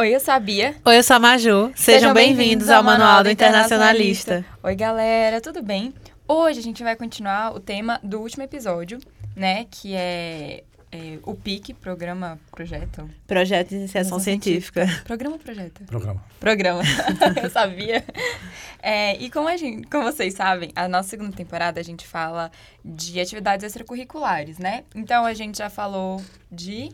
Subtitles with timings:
[0.00, 0.74] Oi, eu sou a Bia.
[0.82, 1.72] Oi, eu sou a Maju.
[1.74, 4.36] Sejam, Sejam bem-vindos ao Manual do Internacionalista.
[4.36, 4.66] Internacionalista.
[4.66, 5.92] Oi, galera, tudo bem?
[6.26, 8.98] Hoje a gente vai continuar o tema do último episódio,
[9.36, 9.66] né?
[9.70, 13.08] Que é é, o PIC, Programa Projeto.
[13.26, 14.86] Projeto de Iniciação Científica.
[14.86, 15.06] Científica.
[15.06, 15.84] Programa Projeto?
[15.84, 16.24] Programa.
[16.40, 16.82] Programa.
[17.42, 18.02] Eu sabia.
[18.82, 22.50] É, e como, a gente, como vocês sabem, a nossa segunda temporada a gente fala
[22.82, 24.84] de atividades extracurriculares, né?
[24.94, 26.88] Então a gente já falou de.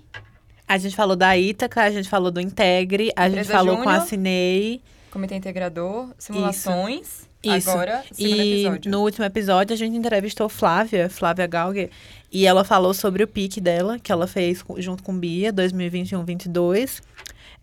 [0.69, 3.85] A gente falou da Ítaca, a gente falou do Integre, a Empresa gente falou Júnior,
[3.85, 4.83] com a Cinei.
[5.11, 7.01] Comitê Integrador, simulações.
[7.01, 7.27] Isso.
[7.45, 7.71] Isso.
[7.71, 8.91] Agora, e episódio.
[8.91, 11.91] no último episódio a gente entrevistou Flávia, Flávia Galger,
[12.33, 17.01] e ela falou sobre o pique dela, que ela fez junto com Bia, 2021-22.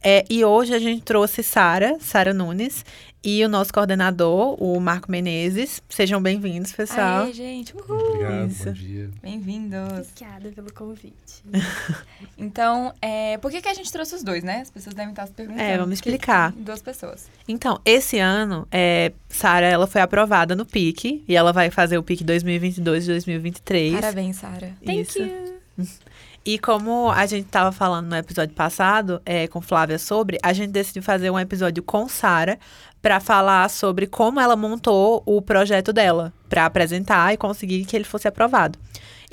[0.06, 2.84] É, e hoje a gente trouxe Sara, Sara Nunes,
[3.24, 5.82] e o nosso coordenador, o Marco Menezes.
[5.88, 7.24] Sejam bem-vindos, pessoal.
[7.24, 7.74] Aê, gente.
[7.74, 7.98] Uhul.
[7.98, 8.66] Obrigado, Isso.
[8.66, 9.10] bom dia.
[9.22, 10.10] Bem-vindos.
[10.12, 11.42] Obrigada pelo convite.
[12.38, 14.60] então, é, por que, que a gente trouxe os dois, né?
[14.60, 15.64] As pessoas devem estar se perguntando.
[15.64, 16.52] É, vamos explicar.
[16.52, 17.30] Duas pessoas.
[17.48, 22.04] Então, esse ano, é, Sara, ela foi aprovada no PIC, e ela vai fazer o
[22.04, 23.94] PIC 2022-2023.
[23.94, 24.74] Parabéns, Sara.
[24.86, 25.54] Thank you.
[26.46, 30.72] E como a gente estava falando no episódio passado, é, com Flávia sobre, a gente
[30.72, 32.60] decidiu fazer um episódio com Sara
[33.02, 38.04] para falar sobre como ela montou o projeto dela, para apresentar e conseguir que ele
[38.04, 38.78] fosse aprovado.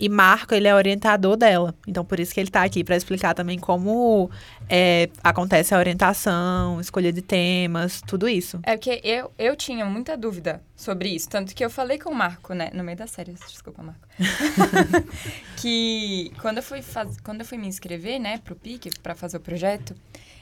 [0.01, 1.75] E Marco, ele é orientador dela.
[1.87, 4.31] Então, por isso que ele está aqui, para explicar também como
[4.67, 8.59] é, acontece a orientação, escolha de temas, tudo isso.
[8.63, 11.29] É porque eu, eu tinha muita dúvida sobre isso.
[11.29, 12.71] Tanto que eu falei com o Marco, né?
[12.73, 14.09] No meio da série, desculpa, Marco.
[15.61, 17.21] que quando eu, fui faz...
[17.21, 19.95] quando eu fui me inscrever, né, pro PIC, para fazer o projeto,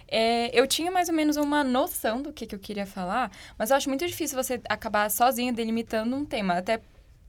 [0.07, 3.71] é, eu tinha mais ou menos uma noção do que, que eu queria falar, mas
[3.71, 6.55] eu acho muito difícil você acabar sozinho delimitando um tema.
[6.55, 6.81] Até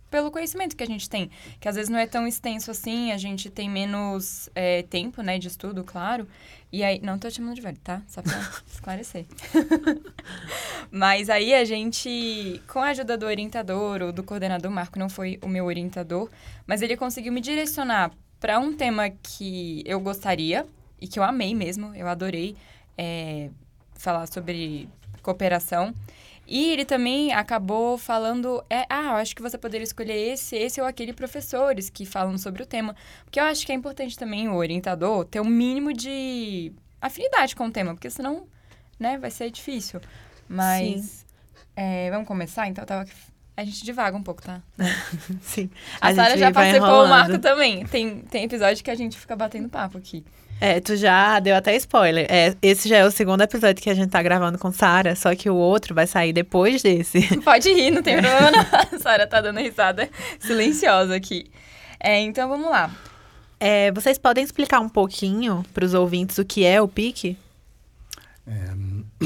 [0.09, 1.29] pelo conhecimento que a gente tem,
[1.59, 5.37] que às vezes não é tão extenso assim, a gente tem menos é, tempo, né,
[5.37, 6.27] de estudo, claro.
[6.71, 8.01] E aí, não tô te chamando de velho, tá?
[8.07, 8.37] Só pra
[8.71, 9.25] esclarecer.
[10.91, 15.39] Mas aí a gente, com a ajuda do orientador ou do coordenador, Marco não foi
[15.41, 16.29] o meu orientador,
[16.67, 20.65] mas ele conseguiu me direcionar para um tema que eu gostaria
[21.01, 22.55] e que eu amei mesmo, eu adorei
[22.97, 23.49] é,
[23.95, 24.87] falar sobre
[25.23, 25.93] cooperação.
[26.51, 30.81] E ele também acabou falando, é, ah, eu acho que você poderia escolher esse, esse
[30.81, 32.95] ou aquele professores que falam sobre o tema.
[33.23, 37.67] Porque eu acho que é importante também o orientador ter um mínimo de afinidade com
[37.67, 38.47] o tema, porque senão,
[38.99, 40.01] né, vai ser difícil.
[40.47, 41.23] Mas,
[41.75, 42.67] é, vamos começar?
[42.67, 43.07] Então, tava...
[43.55, 44.59] A gente divaga um pouco, tá?
[45.43, 45.69] Sim.
[46.01, 47.85] A, a Sara já participou, o Marco também.
[47.85, 50.25] Tem, tem episódio que a gente fica batendo papo aqui.
[50.61, 52.27] É, tu já deu até spoiler.
[52.29, 55.33] É, esse já é o segundo episódio que a gente tá gravando com Sara, só
[55.33, 57.21] que o outro vai sair depois desse.
[57.41, 58.99] Pode rir, não tem problema não.
[58.99, 60.09] Sara tá dando risada
[60.39, 61.49] silenciosa aqui.
[61.99, 62.91] É, então vamos lá.
[63.59, 67.37] É, vocês podem explicar um pouquinho para os ouvintes o que é o PIC?
[68.47, 69.25] É,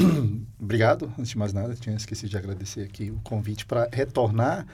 [0.60, 4.66] obrigado, antes de mais nada, tinha esquecido de agradecer aqui o convite para retornar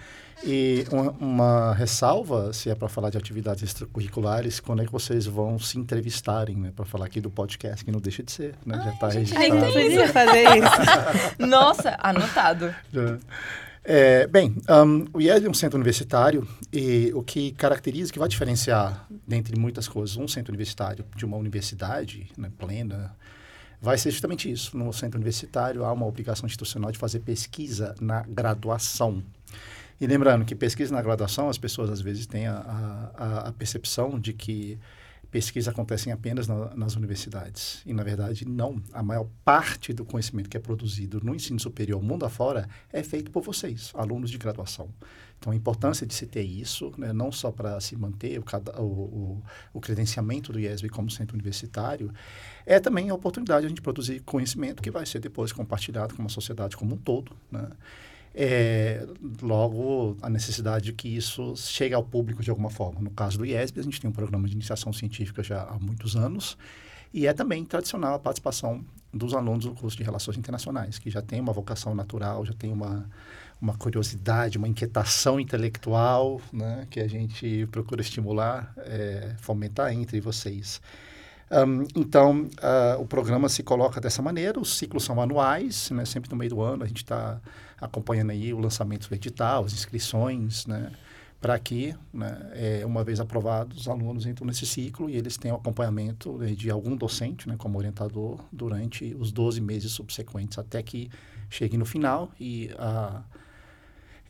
[0.45, 5.27] e uma, uma, ressalva, se é para falar de atividades extracurriculares, quando é que vocês
[5.27, 6.73] vão se entrevistarem, né?
[6.75, 8.77] Para falar aqui do podcast, que não deixa de ser, né?
[8.79, 9.55] Ai, Já está registrado.
[9.55, 11.47] Nem podia fazer isso.
[11.47, 12.75] Nossa, anotado.
[12.93, 13.19] Já.
[13.83, 18.29] É, bem, um, o IES é um centro universitário e o que caracteriza, que vai
[18.29, 23.17] diferenciar, dentre muitas coisas, um centro universitário de uma universidade né, plena,
[23.81, 24.77] vai ser justamente isso.
[24.77, 29.23] No centro universitário há uma obrigação institucional de fazer pesquisa na graduação.
[30.01, 32.57] E lembrando que pesquisa na graduação, as pessoas às vezes têm a,
[33.15, 34.79] a, a percepção de que
[35.31, 37.83] pesquisa acontecem apenas na, nas universidades.
[37.87, 38.83] E, na verdade, não.
[38.93, 43.31] A maior parte do conhecimento que é produzido no ensino superior, mundo afora, é feito
[43.31, 44.89] por vocês, alunos de graduação.
[45.39, 48.45] Então, a importância de se ter isso, né, não só para se manter o,
[48.79, 49.43] o, o,
[49.75, 52.13] o, credenciamento do IESB como centro universitário,
[52.67, 56.25] é também a oportunidade de a gente produzir conhecimento que vai ser depois compartilhado com
[56.25, 57.33] a sociedade como um todo.
[57.51, 57.69] Né?
[58.35, 59.05] É,
[59.43, 63.01] logo, a necessidade de que isso chegue ao público de alguma forma.
[63.01, 66.15] No caso do IESB, a gente tem um programa de iniciação científica já há muitos
[66.15, 66.57] anos,
[67.13, 71.21] e é também tradicional a participação dos alunos do curso de Relações Internacionais, que já
[71.21, 73.05] tem uma vocação natural, já tem uma,
[73.61, 80.81] uma curiosidade, uma inquietação intelectual, né, que a gente procura estimular, é, fomentar entre vocês.
[81.51, 86.31] Um, então, uh, o programa se coloca dessa maneira, os ciclos são anuais, né, sempre
[86.31, 87.41] no meio do ano a gente está
[87.81, 90.93] acompanhando aí o lançamento do edital, as inscrições, né,
[91.41, 95.51] para que, né, é, uma vez aprovados, os alunos entram nesse ciclo e eles têm
[95.51, 100.81] o acompanhamento né, de algum docente, né, como orientador, durante os 12 meses subsequentes, até
[100.85, 101.11] que
[101.49, 103.23] chegue no final e a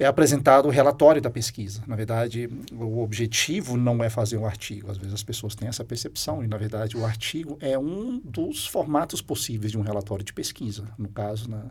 [0.01, 1.83] é apresentado o relatório da pesquisa.
[1.87, 4.91] Na verdade, o objetivo não é fazer um artigo.
[4.91, 8.67] Às vezes as pessoas têm essa percepção e, na verdade, o artigo é um dos
[8.67, 10.89] formatos possíveis de um relatório de pesquisa.
[10.97, 11.67] No caso na,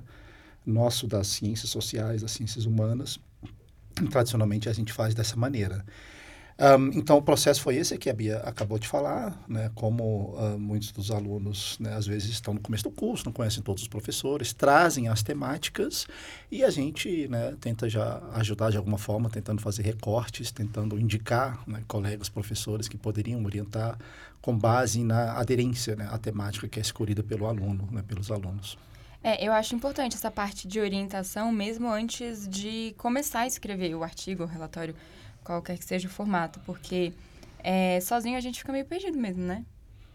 [0.63, 3.19] nosso das ciências sociais, das ciências humanas,
[4.11, 5.83] tradicionalmente a gente faz dessa maneira.
[6.59, 9.71] Um, então, o processo foi esse que a Bia acabou de falar, né?
[9.73, 13.63] Como uh, muitos dos alunos, né, às vezes, estão no começo do curso, não conhecem
[13.63, 16.05] todos os professores, trazem as temáticas
[16.51, 21.63] e a gente né, tenta já ajudar de alguma forma, tentando fazer recortes, tentando indicar
[21.65, 23.97] né, colegas professores que poderiam orientar
[24.41, 28.77] com base na aderência né, à temática que é escolhida pelo aluno, né, pelos alunos.
[29.23, 34.03] É, eu acho importante essa parte de orientação, mesmo antes de começar a escrever o
[34.03, 34.95] artigo, o relatório
[35.43, 37.13] qualquer que seja o formato, porque
[37.63, 39.65] é, sozinho a gente fica meio perdido mesmo, né?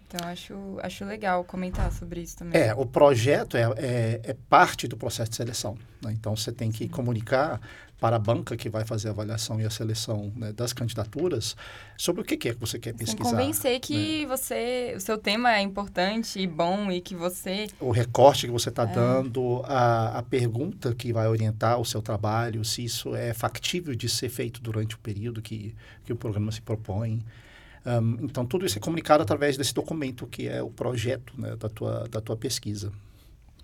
[0.07, 2.61] Então, acho, acho legal comentar sobre isso também.
[2.61, 5.77] É, o projeto é, é, é parte do processo de seleção.
[6.01, 6.13] Né?
[6.13, 7.61] Então, você tem que comunicar
[8.05, 11.57] para a banca que vai fazer a avaliação e a seleção né, das candidaturas
[11.97, 13.31] sobre o que, é que você quer pesquisar.
[13.31, 14.27] Sem convencer que né?
[14.27, 17.67] você, o seu tema é importante e bom e que você...
[17.81, 18.93] O recorte que você está é.
[18.93, 24.07] dando, a, a pergunta que vai orientar o seu trabalho, se isso é factível de
[24.07, 25.75] ser feito durante o período que,
[26.05, 27.25] que o programa se propõe.
[27.87, 31.71] Um, então, tudo isso é comunicado através desse documento que é o projeto né, da,
[31.71, 32.93] tua, da tua pesquisa.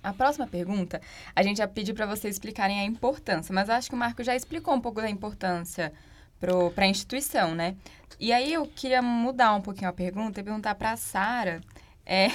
[0.03, 1.01] A próxima pergunta,
[1.37, 4.35] a gente já pediu para vocês explicarem a importância, mas acho que o Marco já
[4.35, 5.93] explicou um pouco da importância
[6.39, 7.77] para a instituição, né?
[8.19, 11.61] E aí eu queria mudar um pouquinho a pergunta e perguntar para a Sara.
[12.07, 12.29] É...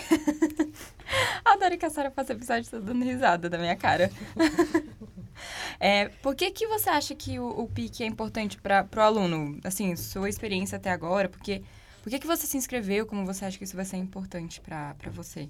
[1.43, 4.11] Adoro que a Sara faça episódio toda dando risada da minha cara.
[5.79, 9.59] é, por que, que você acha que o, o PIC é importante para o aluno?
[9.63, 11.63] Assim, sua experiência até agora, porque,
[12.03, 13.07] por que, que você se inscreveu?
[13.07, 15.49] Como você acha que isso vai ser importante para você?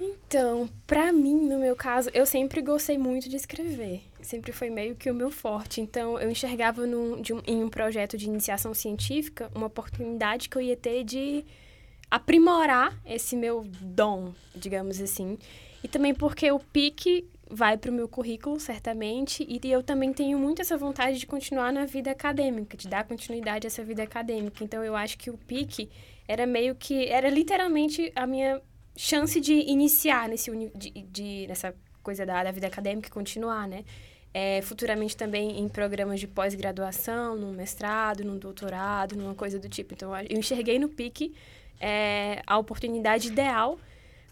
[0.00, 4.02] Então, para mim, no meu caso, eu sempre gostei muito de escrever.
[4.20, 5.80] Sempre foi meio que o meu forte.
[5.80, 10.62] Então, eu enxergava num, um, em um projeto de iniciação científica uma oportunidade que eu
[10.62, 11.44] ia ter de
[12.10, 15.38] aprimorar esse meu dom, digamos assim.
[15.82, 20.38] E também porque o PIC vai para o meu currículo, certamente, e eu também tenho
[20.38, 24.64] muito essa vontade de continuar na vida acadêmica, de dar continuidade a essa vida acadêmica.
[24.64, 25.88] Então, eu acho que o PIC
[26.26, 28.60] era meio que, era literalmente a minha
[28.96, 33.84] chance de iniciar nesse de, de, nessa coisa da, da vida acadêmica e continuar, né?
[34.32, 39.94] É, futuramente também em programas de pós-graduação, no mestrado, no doutorado, numa coisa do tipo.
[39.94, 41.32] Então, eu enxerguei no PIC
[41.80, 43.78] é, a oportunidade ideal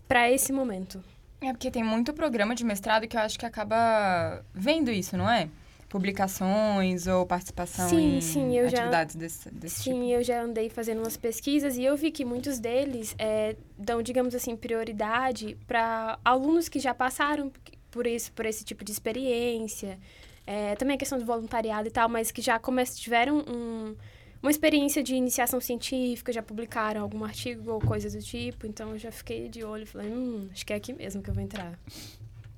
[0.09, 1.03] para esse momento.
[1.41, 5.31] É porque tem muito programa de mestrado que eu acho que acaba vendo isso, não
[5.31, 5.49] é?
[5.93, 9.97] Publicações ou participação sim, em sim, atividades já, desse, desse sim, tipo?
[9.97, 14.01] Sim, eu já andei fazendo umas pesquisas e eu vi que muitos deles é, dão,
[14.01, 17.53] digamos assim, prioridade para alunos que já passaram
[17.91, 19.99] por isso, por esse tipo de experiência.
[20.47, 23.95] É, também a questão do voluntariado e tal, mas que já começam, tiveram um,
[24.43, 28.99] uma experiência de iniciação científica, já publicaram algum artigo ou coisa do tipo, então eu
[28.99, 31.45] já fiquei de olho e falei, hum, acho que é aqui mesmo que eu vou
[31.45, 31.79] entrar.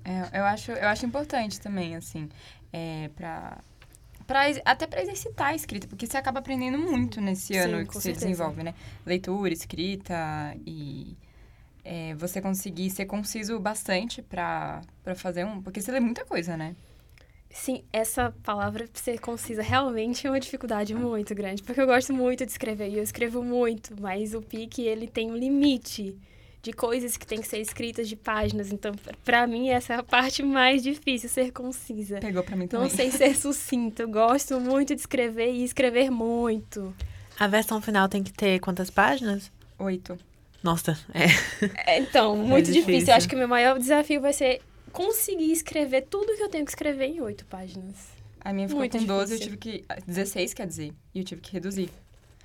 [0.04, 2.28] É, eu, acho, eu acho importante também, assim
[2.72, 3.58] é, para
[4.26, 7.94] Pra, até para exercitar a escrita, porque você acaba aprendendo muito nesse Sim, ano que
[7.94, 8.26] você certeza.
[8.26, 8.74] desenvolve, né?
[9.04, 10.14] Leitura, escrita
[10.66, 11.16] e
[11.84, 14.82] é, você conseguir ser conciso bastante para
[15.16, 15.62] fazer um.
[15.62, 16.76] Porque você lê muita coisa, né?
[17.50, 22.44] Sim, essa palavra ser concisa realmente é uma dificuldade muito grande, porque eu gosto muito
[22.44, 26.18] de escrever e eu escrevo muito, mas o pique ele tem um limite
[26.64, 28.72] de coisas que tem que ser escritas de páginas.
[28.72, 32.18] Então, para mim, essa é a parte mais difícil, ser concisa.
[32.20, 32.88] Pegou para mim também.
[32.88, 34.02] Não sei ser sucinta.
[34.02, 36.94] Eu gosto muito de escrever e escrever muito.
[37.38, 39.52] A versão final tem que ter quantas páginas?
[39.78, 40.18] Oito.
[40.62, 41.26] Nossa, é.
[41.86, 42.86] é então, muito é difícil.
[42.86, 43.12] difícil.
[43.12, 46.64] Eu acho que o meu maior desafio vai ser conseguir escrever tudo que eu tenho
[46.64, 48.14] que escrever em oito páginas.
[48.40, 49.52] A minha ficou muito com 12, difícil.
[49.52, 50.02] eu tive que.
[50.06, 50.94] 16, quer dizer.
[51.14, 51.90] E eu tive que reduzir.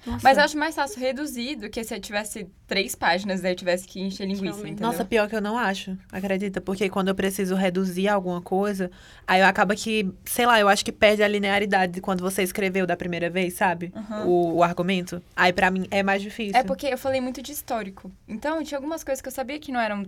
[0.06, 0.22] Nossa.
[0.24, 3.56] Mas eu acho mais fácil reduzir do que se eu tivesse três páginas, daí eu
[3.56, 4.88] tivesse que encher linguiça, entendeu?
[4.88, 6.62] Nossa, pior que eu não acho, acredita?
[6.62, 8.90] Porque quando eu preciso reduzir alguma coisa,
[9.28, 12.88] aí acaba que, sei lá, eu acho que perde a linearidade de quando você escreveu
[12.88, 13.92] da primeira vez, sabe?
[13.96, 14.28] Uhum.
[14.28, 15.22] O, o, argumento.
[15.36, 16.58] Aí para mim é mais difícil.
[16.58, 18.12] É porque eu falei muito de histórico.
[18.28, 20.06] Então, tinha algumas coisas que eu sabia que não eram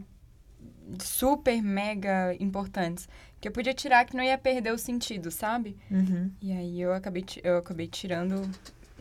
[0.99, 3.07] super mega importantes
[3.41, 5.75] que eu podia tirar que não ia perder o sentido, sabe?
[5.89, 6.29] Uhum.
[6.39, 8.47] E aí eu acabei, eu acabei tirando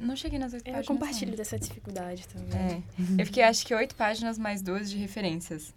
[0.01, 0.87] não cheguei nas oito páginas.
[0.87, 1.37] Eu compartilho não.
[1.37, 2.85] dessa dificuldade também.
[3.19, 3.23] É.
[3.23, 5.73] Eu fiquei, acho que, oito páginas mais duas de referências.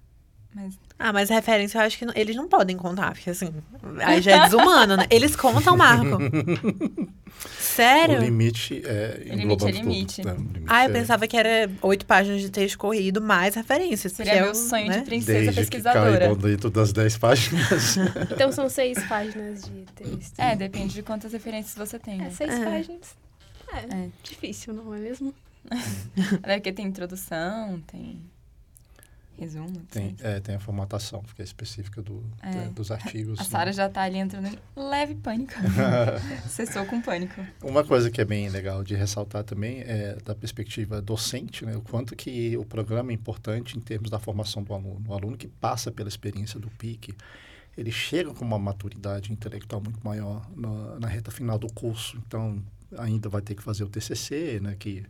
[0.56, 0.76] Mas...
[1.00, 3.52] Ah, mas referência eu acho que não, eles não podem contar, porque assim,
[4.06, 5.08] aí já é desumano, né?
[5.10, 6.20] Eles contam, Marco.
[7.60, 8.20] Sério?
[8.20, 10.16] O limite é limite é limite.
[10.22, 10.34] tudo, né?
[10.34, 14.14] O limite Ah, eu é- pensava que era oito páginas de texto corrido mais referências.
[14.14, 15.00] Seria que é meu o- sonho né?
[15.00, 16.20] de princesa Desde que pesquisadora.
[16.20, 17.98] caibam dentro das 10 páginas.
[18.32, 20.40] Então são seis páginas de texto.
[20.40, 22.16] É, depende de quantas referências você tem.
[22.16, 22.30] É, né?
[22.30, 22.64] seis É.
[22.64, 23.23] páginas.
[23.74, 24.10] É, É.
[24.24, 25.34] difícil, não é mesmo?
[26.44, 28.22] Até porque tem introdução, tem
[29.38, 29.82] resumo.
[29.90, 30.26] Tem, etc.
[30.26, 32.66] é, tem a formatação, que é específica do, É.
[32.66, 33.40] é, dos artigos.
[33.40, 33.50] A né?
[33.50, 35.54] Sara já tá ali entrando em leve pânico.
[36.48, 37.42] Cessou com pânico.
[37.64, 41.82] Uma coisa que é bem legal de ressaltar também é da perspectiva docente, né, o
[41.82, 45.04] quanto que o programa é importante em termos da formação do aluno.
[45.08, 47.16] O aluno que passa pela experiência do PIC,
[47.76, 52.22] ele chega com uma maturidade intelectual muito maior na, na reta final do curso.
[52.28, 52.62] Então,
[52.98, 55.04] ainda vai ter que fazer o TCC, né, que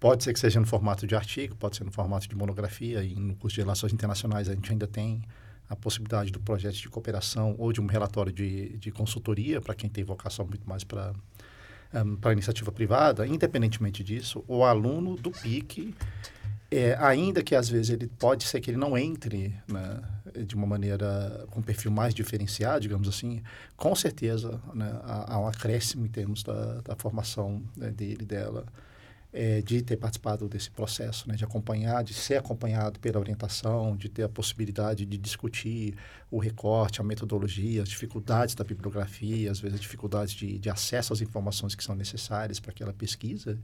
[0.00, 3.14] pode ser que seja no formato de artigo, pode ser no formato de monografia, e
[3.14, 5.22] no curso de Relações Internacionais a gente ainda tem
[5.68, 9.90] a possibilidade do projeto de cooperação ou de um relatório de, de consultoria para quem
[9.90, 11.12] tem vocação muito mais para
[12.20, 15.94] para a iniciativa privada, independentemente disso, o aluno do PIC,
[16.70, 20.00] é, ainda que às vezes ele pode ser que ele não entre né,
[20.46, 23.42] de uma maneira com um perfil mais diferenciado, digamos assim,
[23.76, 28.66] com certeza né, há, há um acréscimo em termos da, da formação né, dele, dela,
[29.32, 34.10] é, de ter participado desse processo, né, de acompanhar, de ser acompanhado pela orientação, de
[34.10, 35.94] ter a possibilidade de discutir
[36.30, 41.14] o recorte, a metodologia, as dificuldades da bibliografia, às vezes as dificuldades de, de acesso
[41.14, 43.58] às informações que são necessárias para aquela pesquisa.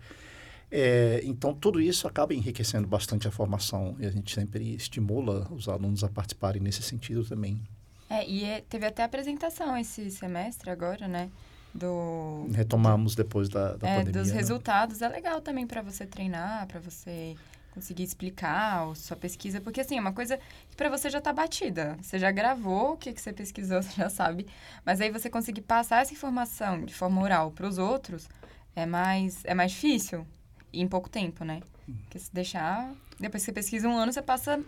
[0.77, 5.69] É, então, tudo isso acaba enriquecendo bastante a formação e a gente sempre estimula os
[5.69, 7.63] alunos a participarem nesse sentido também.
[8.11, 11.31] É, e é- teve até apresentação esse semestre agora, né?
[11.73, 14.21] Do, Retomamos depois da, da é, pandemia.
[14.21, 14.37] dos né?
[14.37, 15.01] resultados.
[15.01, 17.37] É legal também para você treinar, para você
[17.73, 21.33] conseguir explicar a sua pesquisa, porque assim, é uma coisa que para você já tá
[21.33, 21.97] batida.
[22.03, 24.45] Você já gravou o que, que você pesquisou, você já sabe.
[24.85, 28.29] Mas aí você conseguir passar essa informação de forma oral para os outros
[28.75, 30.27] é mais, é mais difícil.
[30.81, 31.61] Em pouco tempo, né?
[32.05, 32.93] Porque se deixar.
[33.21, 34.61] Depois que você pesquisa um ano, você passa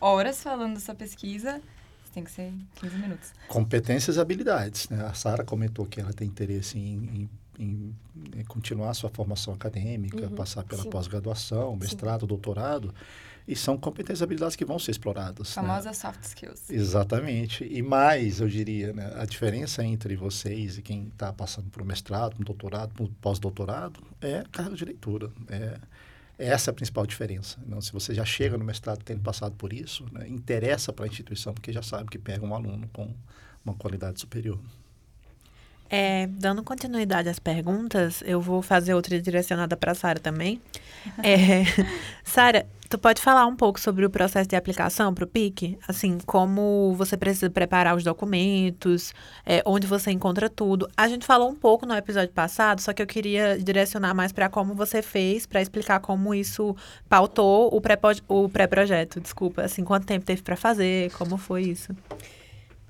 [0.00, 1.60] horas falando da sua pesquisa.
[2.12, 3.32] Tem que ser 15 minutos.
[3.48, 4.88] Competências e habilidades.
[4.88, 5.02] Né?
[5.04, 7.28] A Sara comentou que ela tem interesse em,
[7.58, 7.94] em,
[8.38, 10.90] em- continuar sua formação acadêmica, Uhum, passar pela sim.
[10.90, 12.94] pós-graduação, mestrado, doutorado.
[13.46, 15.48] E são competências e habilidades que vão ser exploradas.
[15.48, 15.62] né?
[15.62, 16.70] Famosa soft skills.
[16.70, 17.64] Exatamente.
[17.64, 21.84] E mais, eu diria, né, a diferença entre vocês e quem está passando por um
[21.84, 25.30] mestrado, um doutorado, um pós-doutorado, é carga de leitura.
[25.48, 25.78] É,
[26.38, 27.58] essa é a principal diferença.
[27.66, 31.08] Então, se você já chega no mestrado tendo passado por isso, né, interessa para a
[31.08, 33.12] instituição, porque já sabe que pega um aluno com
[33.64, 34.58] uma qualidade superior.
[35.94, 40.58] É, dando continuidade às perguntas, eu vou fazer outra direcionada para a Sara também.
[41.22, 41.64] É,
[42.24, 45.78] Sara, tu pode falar um pouco sobre o processo de aplicação para o PIC?
[45.86, 49.12] Assim, como você precisa preparar os documentos,
[49.44, 50.88] é, onde você encontra tudo.
[50.96, 54.48] A gente falou um pouco no episódio passado, só que eu queria direcionar mais para
[54.48, 56.74] como você fez, para explicar como isso
[57.06, 59.20] pautou o pré-projeto.
[59.20, 61.94] Desculpa, assim, quanto tempo teve para fazer, como foi isso?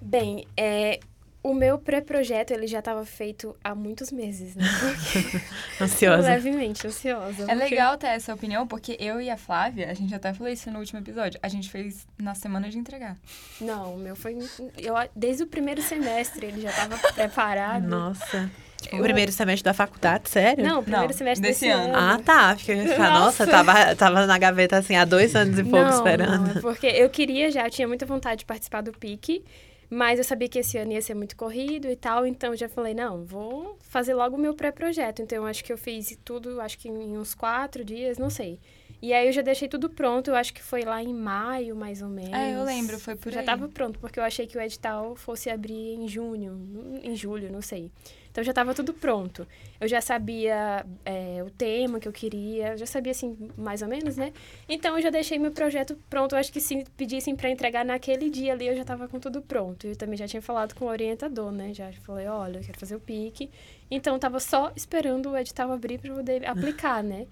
[0.01, 1.01] Bem, é,
[1.43, 4.65] o meu pré-projeto, ele já estava feito há muitos meses, né?
[4.81, 5.41] Porque-
[5.83, 6.29] Ansiosa.
[6.29, 7.51] Levemente ansiosa.
[7.51, 10.71] É legal ter essa opinião, porque eu e a Flávia, a gente até falou isso
[10.71, 13.17] no último episódio, a gente fez na semana de entregar.
[13.61, 14.39] Não, o meu foi...
[14.79, 17.83] Eu, desde o primeiro semestre ele já estava preparado.
[17.89, 18.49] Nossa.
[18.93, 20.65] Eu- O primeiro semestre da faculdade, sério?
[20.65, 21.95] Não, o primeiro Não, semestre desse desse, ano.
[21.97, 22.57] Ah, tá.
[22.57, 22.77] Ficar,
[23.13, 23.47] nossa, Nossa.
[23.47, 26.47] tava, tava na gaveta assim há dois anos e pouco não, esperando.
[26.49, 29.45] Não, é porque eu queria já, eu tinha muita vontade de participar do PIC,
[29.95, 32.67] mas eu sabia que esse ano ia ser muito corrido e tal, então eu já
[32.67, 35.21] falei, não, vou fazer logo o meu pré-projeto.
[35.21, 38.59] Então eu acho que eu fiz tudo, acho que em uns quatro dias, não sei.
[39.03, 42.01] E aí eu já deixei tudo pronto, eu acho que foi lá em maio, mais
[42.01, 42.33] ou menos.
[42.33, 43.45] É, eu lembro, foi por já aí.
[43.45, 47.61] tava pronto, porque eu achei que o edital fosse abrir em junho, em julho, não
[47.61, 47.93] sei.
[48.33, 49.47] Então já estava tudo pronto.
[49.79, 54.17] Eu já sabia é, o tema que eu queria, já sabia assim, mais ou menos,
[54.17, 54.33] né?
[54.67, 56.35] Então eu já deixei meu projeto pronto.
[56.35, 59.43] Eu acho que se pedissem para entregar naquele dia ali, eu já estava com tudo
[59.43, 59.87] pronto.
[59.87, 61.75] Eu também já tinha falado com o orientador, né?
[61.75, 63.51] Já falei, olha, eu quero fazer o PIC.
[63.91, 67.27] Então eu tava só esperando o edital abrir para poder aplicar, né?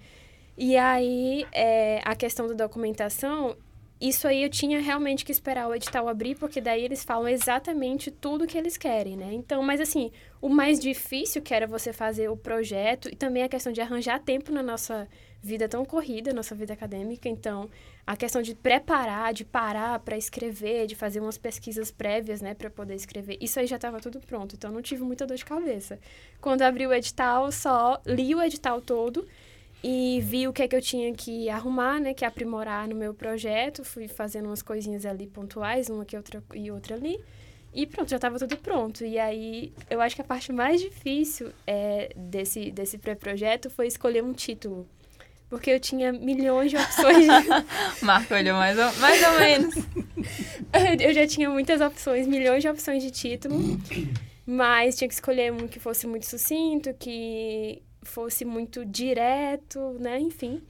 [0.55, 3.55] E aí, é, a questão da documentação,
[4.01, 8.09] isso aí eu tinha realmente que esperar o edital abrir, porque daí eles falam exatamente
[8.09, 9.31] tudo que eles querem, né?
[9.31, 13.49] Então, mas assim, o mais difícil que era você fazer o projeto e também a
[13.49, 15.07] questão de arranjar tempo na nossa
[15.41, 17.29] vida tão corrida, nossa vida acadêmica.
[17.29, 17.69] Então,
[18.05, 22.69] a questão de preparar, de parar para escrever, de fazer umas pesquisas prévias, né, para
[22.69, 24.55] poder escrever, isso aí já estava tudo pronto.
[24.55, 25.99] Então, não tive muita dor de cabeça.
[26.39, 29.27] Quando abri o edital, só li o edital todo
[29.83, 33.13] e vi o que é que eu tinha que arrumar, né, que aprimorar no meu
[33.13, 37.19] projeto, fui fazendo umas coisinhas ali pontuais, uma aqui outra e outra ali.
[37.73, 39.03] E pronto, já estava tudo pronto.
[39.03, 44.23] E aí, eu acho que a parte mais difícil é, desse, desse pré-projeto foi escolher
[44.23, 44.87] um título.
[45.49, 47.25] Porque eu tinha milhões de opções.
[47.25, 48.03] De...
[48.05, 49.75] Marco olhou mais ou, mais ou menos.
[51.01, 53.57] eu já tinha muitas opções, milhões de opções de título.
[54.45, 60.19] Mas tinha que escolher um que fosse muito sucinto, que fosse muito direto, né?
[60.19, 60.61] Enfim.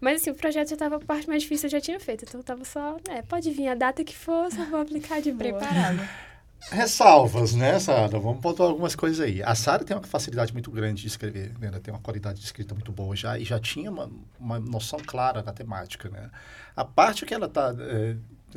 [0.00, 2.24] Mas assim, o projeto já estava a parte mais difícil, eu já tinha feito.
[2.24, 5.32] Então eu tava só, é, pode vir a data que for, só vou aplicar de
[5.32, 5.58] boa.
[5.58, 6.00] Preparado.
[6.70, 8.18] Ressalvas, né, Sara?
[8.18, 9.42] Vamos pontuar algumas coisas aí.
[9.42, 11.68] A Sara tem uma facilidade muito grande de escrever, né?
[11.68, 14.98] Ela tem uma qualidade de escrita muito boa já e já tinha uma, uma noção
[14.98, 16.30] clara da temática, né?
[16.74, 18.16] A parte que ela está, é,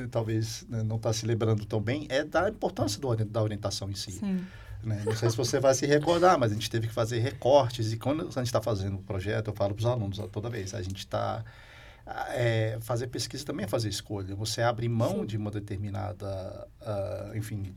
[0.10, 3.96] talvez né, não está se lembrando tão bem, é da importância do, da orientação em
[3.96, 4.14] si.
[4.14, 4.46] Sim.
[4.84, 5.04] Né?
[5.06, 7.92] Não sei se você vai se recordar, mas a gente teve que fazer recortes.
[7.92, 10.74] E quando a gente está fazendo o projeto, eu falo para os alunos toda vez,
[10.74, 11.44] a gente está...
[12.30, 14.34] É, fazer pesquisa também é fazer escolha.
[14.36, 15.26] Você abre mão Sim.
[15.28, 17.76] de uma determinada, uh, enfim,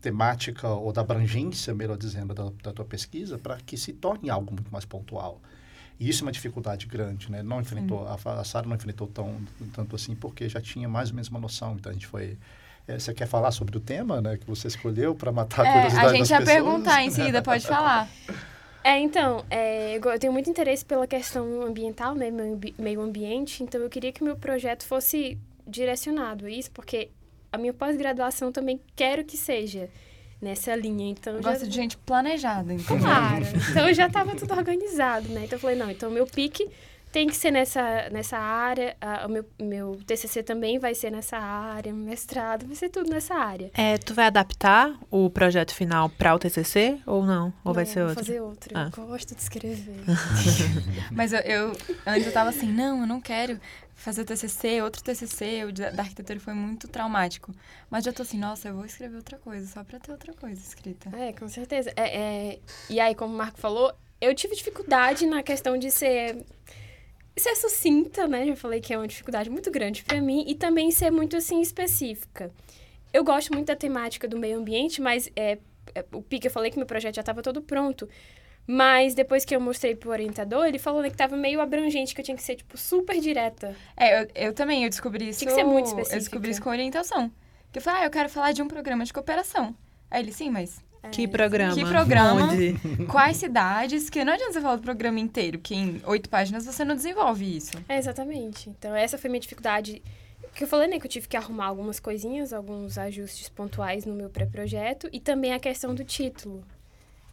[0.00, 4.54] temática ou da abrangência, melhor dizendo, da, da tua pesquisa para que se torne algo
[4.54, 5.42] muito mais pontual.
[5.98, 7.42] E isso é uma dificuldade grande, né?
[7.42, 9.36] Não enfrentou, a, a Sara não enfrentou tão,
[9.74, 11.74] tanto assim porque já tinha mais ou menos uma noção.
[11.74, 12.38] Então a gente foi
[12.88, 15.72] é, você quer falar sobre o tema, né, que você escolheu para matar a é,
[15.72, 16.54] curiosidade A gente das ia pessoas?
[16.54, 18.08] perguntar em seguida, pode falar.
[18.84, 22.30] É, então, é, eu tenho muito interesse pela questão ambiental, né,
[22.78, 27.10] meio ambiente, então eu queria que o meu projeto fosse direcionado a isso, porque
[27.50, 29.88] a minha pós-graduação também quero que seja
[30.40, 31.10] nessa linha.
[31.10, 31.66] Então eu gosto já...
[31.66, 32.98] de gente planejada, então.
[32.98, 33.44] Claro.
[33.70, 35.44] então já estava tudo organizado, né?
[35.44, 36.68] Então eu falei, não, então meu pique
[37.16, 38.94] tem que ser nessa, nessa área,
[39.24, 43.70] o meu, meu TCC também vai ser nessa área, mestrado, vai ser tudo nessa área.
[43.72, 47.46] É, tu vai adaptar o projeto final para o TCC ou não?
[47.46, 48.16] Ou não, vai ser outro?
[48.16, 48.70] Vou fazer outro.
[48.74, 48.90] Ah.
[48.94, 49.96] Eu gosto de escrever.
[51.10, 51.72] Mas eu, eu
[52.06, 53.58] antes eu tava assim, não, eu não quero
[53.94, 57.50] fazer o TCC, outro TCC, o da arquitetura foi muito traumático.
[57.88, 60.60] Mas já tô assim, nossa, eu vou escrever outra coisa, só pra ter outra coisa
[60.60, 61.08] escrita.
[61.16, 61.90] É, com certeza.
[61.96, 62.58] É, é...
[62.90, 66.44] E aí, como o Marco falou, eu tive dificuldade na questão de ser
[67.36, 68.46] ser sucinta, né?
[68.46, 71.60] Já falei que é uma dificuldade muito grande para mim e também ser muito assim
[71.60, 72.50] específica.
[73.12, 75.58] Eu gosto muito da temática do meio ambiente, mas é,
[75.94, 78.08] é o Pique eu falei que meu projeto já estava todo pronto.
[78.66, 82.20] Mas depois que eu mostrei pro orientador, ele falou né, que tava meio abrangente, que
[82.20, 83.76] eu tinha que ser, tipo, super direta.
[83.96, 85.38] É, eu, eu também, eu descobri isso.
[85.38, 86.16] Tinha que ser muito específica.
[86.16, 87.30] Eu descobri isso com orientação.
[87.72, 89.72] Que eu falei, ah, eu quero falar de um programa de cooperação.
[90.10, 91.74] Aí ele, sim, mas que é, programa?
[91.74, 92.52] Que programa?
[92.52, 92.76] Onde?
[93.08, 94.10] Quais cidades?
[94.10, 97.56] Que não adianta você falar do programa inteiro, que em oito páginas você não desenvolve
[97.56, 97.72] isso.
[97.88, 98.68] É, exatamente.
[98.70, 100.02] Então, essa foi minha dificuldade.
[100.54, 104.14] Que eu falei, né, que eu tive que arrumar algumas coisinhas, alguns ajustes pontuais no
[104.14, 105.08] meu pré-projeto.
[105.12, 106.64] E também a questão do título.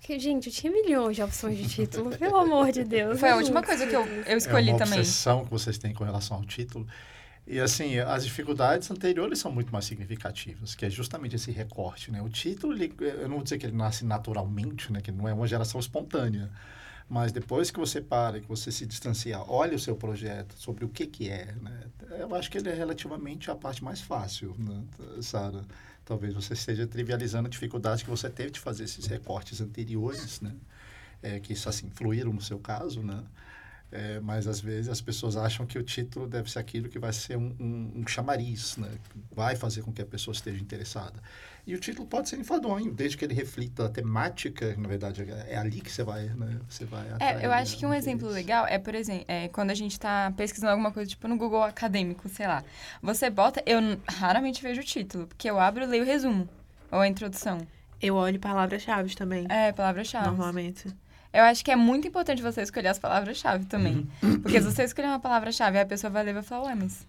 [0.01, 3.17] Que, gente, eu tinha milhões de opções de título, pelo amor de Deus.
[3.17, 4.99] Foi a última coisa que eu, eu escolhi é uma também.
[4.99, 6.85] A obsessão que vocês têm com relação ao título.
[7.45, 12.21] E assim, as dificuldades anteriores são muito mais significativas, que é justamente esse recorte, né?
[12.21, 15.01] O título, ele, eu não vou dizer que ele nasce naturalmente, né?
[15.01, 16.49] Que não é uma geração espontânea.
[17.09, 20.89] Mas depois que você para, que você se distancia, olha o seu projeto, sobre o
[20.89, 21.83] que que é, né?
[22.17, 24.83] Eu acho que ele é relativamente a parte mais fácil, né,
[25.21, 25.65] Sara?
[26.05, 30.55] Talvez você esteja trivializando a dificuldade que você teve de fazer esses recortes anteriores, né?
[31.21, 33.21] É, que isso, assim, fluíram no seu caso, né?
[33.95, 37.13] É, mas às vezes as pessoas acham que o título deve ser aquilo que vai
[37.13, 38.89] ser um, um, um, chamariz, né?
[39.31, 41.21] vai fazer com que a pessoa esteja interessada.
[41.65, 45.55] E o título pode ser enfadonho, desde que ele reflita a temática, na verdade é
[45.55, 46.59] ali que você vai, né?
[46.67, 49.75] Você vai é, eu acho que um exemplo legal é, por exemplo, é, quando a
[49.75, 52.63] gente está pesquisando alguma coisa, tipo no Google Acadêmico, sei lá.
[52.99, 53.79] Você bota, eu
[54.09, 56.49] raramente vejo o título, porque eu abro e leio o resumo,
[56.91, 57.59] ou a introdução.
[58.01, 59.45] Eu olho palavras-chave também.
[59.49, 60.25] É, palavras-chave.
[60.25, 60.87] Normalmente.
[61.33, 64.07] Eu acho que é muito importante você escolher as palavras-chave também.
[64.21, 64.39] Uhum.
[64.39, 67.07] Porque se você escolher uma palavra-chave, a pessoa vai ler e vai falar, ué, mas.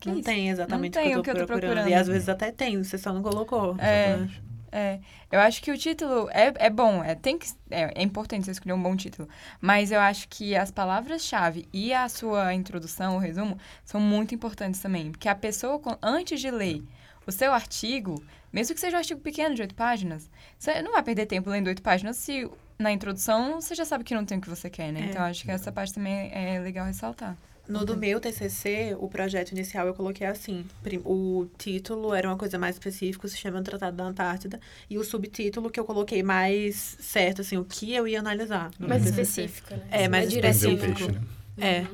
[0.00, 0.24] Que não isso?
[0.24, 1.60] tem exatamente não tem o que eu tô, procurando.
[1.60, 1.88] procurando.
[1.88, 3.76] E às vezes até tem, você só não colocou.
[3.78, 4.26] É,
[4.72, 5.00] é.
[5.30, 8.52] Eu acho que o título é, é bom, é, tem que, é, é importante você
[8.52, 9.28] escolher um bom título.
[9.60, 14.80] Mas eu acho que as palavras-chave e a sua introdução, o resumo, são muito importantes
[14.80, 15.10] também.
[15.10, 16.82] Porque a pessoa, antes de ler
[17.26, 21.02] o seu artigo, mesmo que seja um artigo pequeno de oito páginas, você não vai
[21.02, 24.40] perder tempo lendo oito páginas se na introdução você já sabe que não tem o
[24.40, 25.00] que você quer, né?
[25.00, 25.04] É.
[25.06, 27.36] Então acho que essa parte também é legal ressaltar.
[27.68, 30.64] No do meu TCC, o projeto inicial eu coloquei assim.
[31.04, 34.58] O título era uma coisa mais específica, se chama Tratado da Antártida.
[34.88, 38.70] E o subtítulo que eu coloquei mais certo, assim, o que eu ia analisar.
[38.78, 39.86] mais específico, né?
[39.90, 41.12] É, mais específico.
[41.58, 41.86] Né?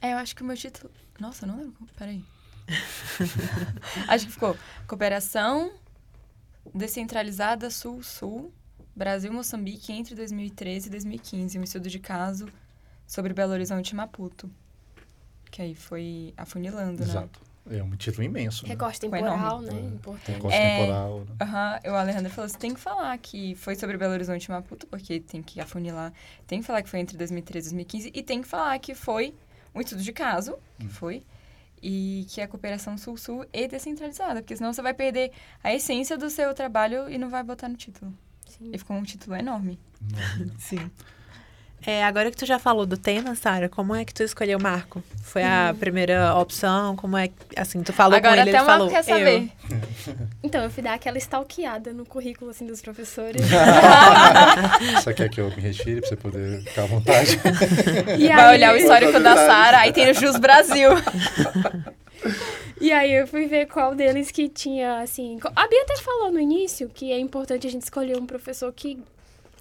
[0.00, 0.06] É.
[0.06, 0.88] É, eu acho que o meu título...
[1.18, 1.74] Nossa, não lembro.
[1.96, 2.22] Peraí.
[4.06, 4.56] acho que ficou
[4.86, 5.72] Cooperação
[6.72, 8.52] Descentralizada Sul-Sul
[8.96, 12.48] Brasil-Moçambique entre 2013 e 2015, um estudo de caso
[13.06, 14.50] sobre Belo Horizonte e Maputo.
[15.50, 17.40] Que aí foi afunilando, Exato.
[17.66, 17.78] né?
[17.78, 18.62] É um título imenso.
[18.64, 18.70] Né?
[18.70, 19.72] Recorte Foi temporal, né?
[19.72, 19.80] É.
[19.80, 20.30] Importante.
[20.36, 20.78] Recorte É.
[20.78, 21.20] temporal.
[21.20, 21.26] Né?
[21.40, 24.86] Aham, o Alejandro falou, você tem que falar que foi sobre Belo Horizonte e Maputo,
[24.86, 26.12] porque tem que afunilar.
[26.46, 29.34] Tem que falar que foi entre 2013 e 2015 e tem que falar que foi
[29.74, 31.22] um estudo de caso, que foi,
[31.82, 35.32] e que é cooperação sul-sul e descentralizada, porque senão você vai perder
[35.62, 38.14] a essência do seu trabalho e não vai botar no título.
[38.46, 38.70] Sim.
[38.72, 39.78] E ficou um título enorme.
[40.58, 40.90] Sim.
[41.86, 44.62] É, agora que tu já falou do tema, Sara, como é que tu escolheu o
[44.62, 45.04] Marco?
[45.22, 46.96] Foi a primeira opção?
[46.96, 49.02] Como é que, assim, tu falou Agora com ele, até ele o Marco falou, quer
[49.04, 49.52] saber.
[50.42, 53.42] Então, eu fui dar aquela stalkeada no currículo, assim, dos professores.
[54.94, 57.38] Você quer que eu me retire pra você poder ficar à vontade?
[58.18, 60.90] E Vai aí- olhar o histórico da Sara, aí tem o Jus Brasil.
[62.80, 65.38] E aí eu fui ver qual deles que tinha, assim...
[65.54, 68.98] A Bia até falou no início que é importante a gente escolher um professor que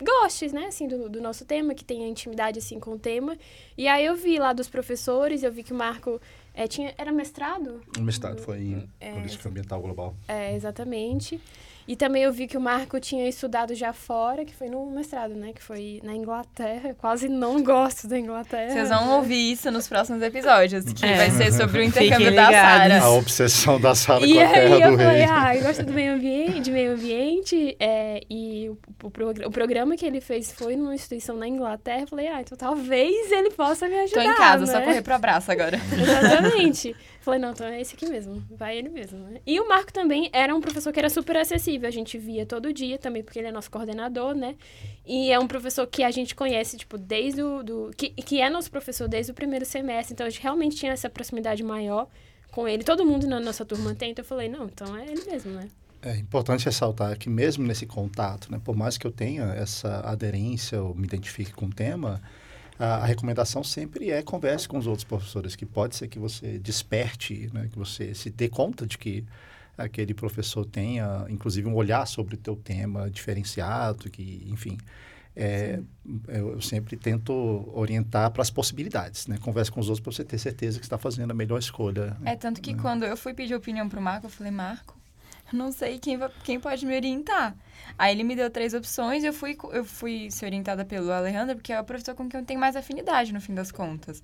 [0.01, 3.37] goste, né, assim, do, do nosso tema, que tenha intimidade, assim, com o tema.
[3.77, 6.19] E aí eu vi lá dos professores, eu vi que o Marco
[6.53, 6.93] é, tinha...
[6.97, 7.81] Era mestrado?
[7.97, 8.57] O mestrado foi
[8.99, 10.15] em Política Ambiental Global.
[10.27, 11.39] É, exatamente.
[11.87, 15.35] E também eu vi que o Marco tinha estudado já fora, que foi no mestrado,
[15.35, 15.51] né?
[15.53, 16.89] Que foi na Inglaterra.
[16.89, 18.71] Eu quase não gosto da Inglaterra.
[18.71, 21.15] Vocês vão ouvir isso nos próximos episódios, que É.
[21.15, 22.51] vai ser sobre o intercâmbio da.
[22.51, 23.01] Sara.
[23.03, 25.27] A obsessão da sala E com a aí terra eu do falei, rei.
[25.29, 29.95] ah, eu gosto do meio ambiente, de meio ambiente, é, e o, o, o programa
[29.95, 32.01] que ele fez foi numa instituição na Inglaterra.
[32.01, 34.25] Eu falei, ah, então talvez ele possa me Tô ajudar.
[34.25, 34.85] em casa, só né?
[34.85, 35.79] correr pro abraço agora.
[35.93, 36.95] Exatamente.
[37.25, 38.43] Falei, não, então é esse aqui mesmo.
[38.51, 39.41] Vai ele mesmo, né?
[39.47, 41.87] E o Marco também era um professor que era super acessível.
[41.87, 44.55] A gente via todo dia também, porque ele é nosso coordenador, né?
[45.03, 47.63] E é um professor que a gente conhece, tipo, desde o...
[47.63, 50.13] Do, que, que é nosso professor desde o primeiro semestre.
[50.13, 52.07] Então, a gente realmente tinha essa proximidade maior
[52.51, 52.83] com ele.
[52.83, 54.11] Todo mundo na nossa turma tem.
[54.11, 55.67] Então, eu falei, não, então é ele mesmo, né?
[56.03, 60.79] É importante ressaltar que mesmo nesse contato, né, por mais que eu tenha essa aderência
[60.79, 62.21] ou me identifique com o tema,
[62.79, 66.59] a, a recomendação sempre é converse com os outros professores, que pode ser que você
[66.59, 69.25] desperte, né, que você se dê conta de que
[69.77, 74.77] aquele professor tenha, inclusive, um olhar sobre o teu tema diferenciado, que, enfim,
[75.35, 75.81] é,
[76.29, 77.33] eu, sempre tento
[77.73, 79.37] orientar para as possibilidades, né?
[79.37, 82.15] Converse com os outros para você ter certeza que está fazendo a melhor escolha.
[82.21, 82.31] né?
[82.31, 84.95] É, tanto que quando eu fui pedir opinião pro Marco, eu falei, Marco,
[85.53, 87.55] não sei quem, quem pode me orientar.
[87.97, 91.55] Aí ele me deu três opções e eu fui, eu fui ser orientada pelo Alejandro,
[91.55, 94.21] porque é o professor com quem eu tenho mais afinidade, no fim das contas.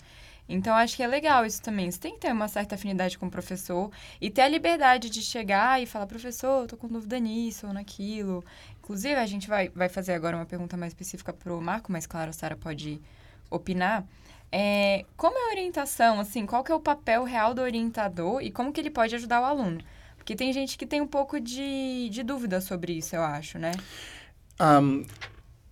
[0.49, 1.89] Então, acho que é legal isso também.
[1.89, 5.21] Você tem que ter uma certa afinidade com o professor e ter a liberdade de
[5.21, 8.43] chegar e falar, professor, eu tô com dúvida nisso ou naquilo.
[8.79, 12.31] Inclusive, a gente vai, vai fazer agora uma pergunta mais específica pro Marco, mas claro,
[12.31, 12.99] a Sara pode
[13.49, 14.05] opinar.
[14.51, 18.51] É, como é a orientação, assim, qual que é o papel real do orientador e
[18.51, 19.81] como que ele pode ajudar o aluno?
[20.21, 23.71] Porque tem gente que tem um pouco de, de dúvida sobre isso, eu acho, né?
[24.59, 25.03] Ahm,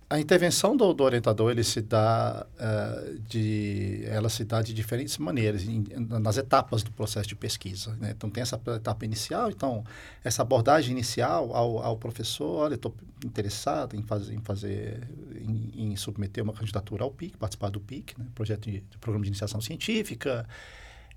[0.08, 5.16] a intervenção do, do orientador ele se dá eh, de ela se dá de diferentes
[5.18, 5.84] maneiras em-
[6.20, 8.10] nas etapas do processo de pesquisa né?
[8.10, 9.84] então tem essa etapa inicial então
[10.24, 12.92] essa abordagem inicial ao, ao professor olha estou
[13.24, 15.08] interessado em fazer em fazer
[15.40, 18.26] em, em submeter uma candidatura ao PIC participar do PIC né?
[18.34, 20.44] projeto de, de programa de iniciação científica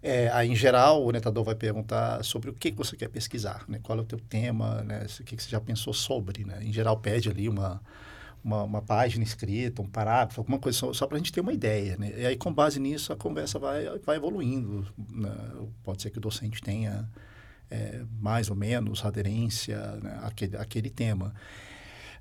[0.05, 3.79] é, aí, em geral, o orientador vai perguntar sobre o que, você quer pesquisar, né?
[3.81, 5.05] Qual é o teu tema, né?
[5.07, 6.59] O que, que você já pensou sobre, né?
[6.61, 7.81] Em geral, pede ali uma,
[8.43, 11.53] uma, uma página escrita, um parágrafo, alguma coisa só, só para a gente ter uma
[11.53, 12.11] ideia, né?
[12.17, 14.85] E aí, com base nisso, a conversa vai, vai evoluindo.
[15.09, 15.33] né?
[15.85, 17.09] Pode ser que o docente tenha
[17.71, 20.19] é, mais ou menos aderência né?
[20.21, 21.33] àquele, àquele tema.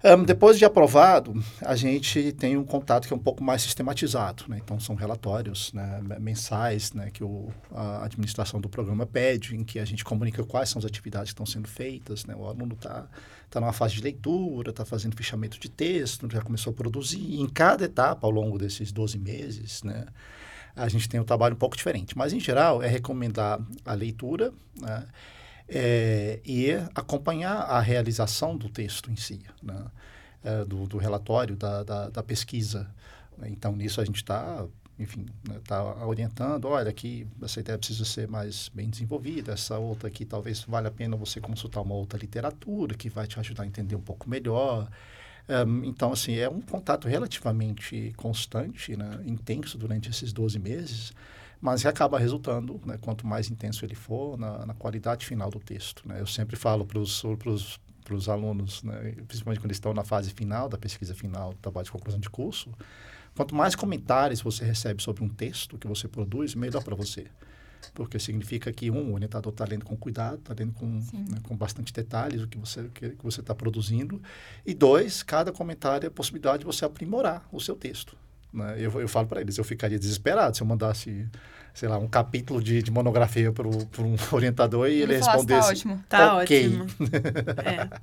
[0.05, 4.45] Um, depois de aprovado, a gente tem um contato que é um pouco mais sistematizado.
[4.49, 4.61] Né?
[4.63, 9.79] Então, são relatórios né, mensais né, que o, a administração do programa pede, em que
[9.79, 12.25] a gente comunica quais são as atividades que estão sendo feitas.
[12.25, 12.35] Né?
[12.35, 13.07] O aluno está
[13.49, 17.21] tá numa fase de leitura, está fazendo fichamento de texto, já começou a produzir.
[17.21, 20.07] E em cada etapa, ao longo desses 12 meses, né,
[20.75, 22.19] a gente tem um trabalho um pouco diferente.
[22.19, 25.05] Mas, em geral, é recomendar a leitura, né?
[25.75, 29.85] É, e acompanhar a realização do texto em si, né?
[30.45, 32.89] é, do, do, relatório, da, da, da pesquisa.
[33.45, 34.65] Então, nisso a gente está,
[34.99, 40.09] enfim, está né, orientando, olha, aqui essa ideia precisa ser mais bem desenvolvida, essa outra
[40.09, 43.67] aqui talvez valha a pena você consultar uma outra literatura que vai te ajudar a
[43.67, 44.89] entender um pouco melhor.
[45.49, 51.13] Um, então, assim, é um contato relativamente constante, né, intenso durante esses 12 meses,
[51.63, 56.03] mas acaba resultando, né, quanto mais intenso ele for, na, na qualidade final do texto.
[56.09, 56.21] Né?
[56.21, 60.77] Eu sempre falo para os alunos, né, principalmente quando eles estão na fase final da
[60.77, 62.69] pesquisa final, do trabalho de conclusão de curso,
[63.37, 67.29] quanto mais comentários você recebe sobre um texto que você produz, melhor para você.
[67.95, 71.57] Porque significa que, um, o orientador está lendo com cuidado, está lendo com, né, com
[71.57, 74.21] bastante detalhes o que você que, que você está produzindo.
[74.67, 78.17] E dois, cada comentário é a possibilidade de você aprimorar o seu texto.
[78.53, 78.77] Né?
[78.79, 81.27] Eu, eu falo para eles, eu ficaria desesperado se eu mandasse,
[81.73, 85.69] sei lá, um capítulo de, de monografia para um orientador e ele, Ele tá respondesse.
[85.71, 86.05] ótimo.
[86.09, 86.67] Tá ok.
[86.69, 86.87] ótimo.
[87.65, 88.01] É.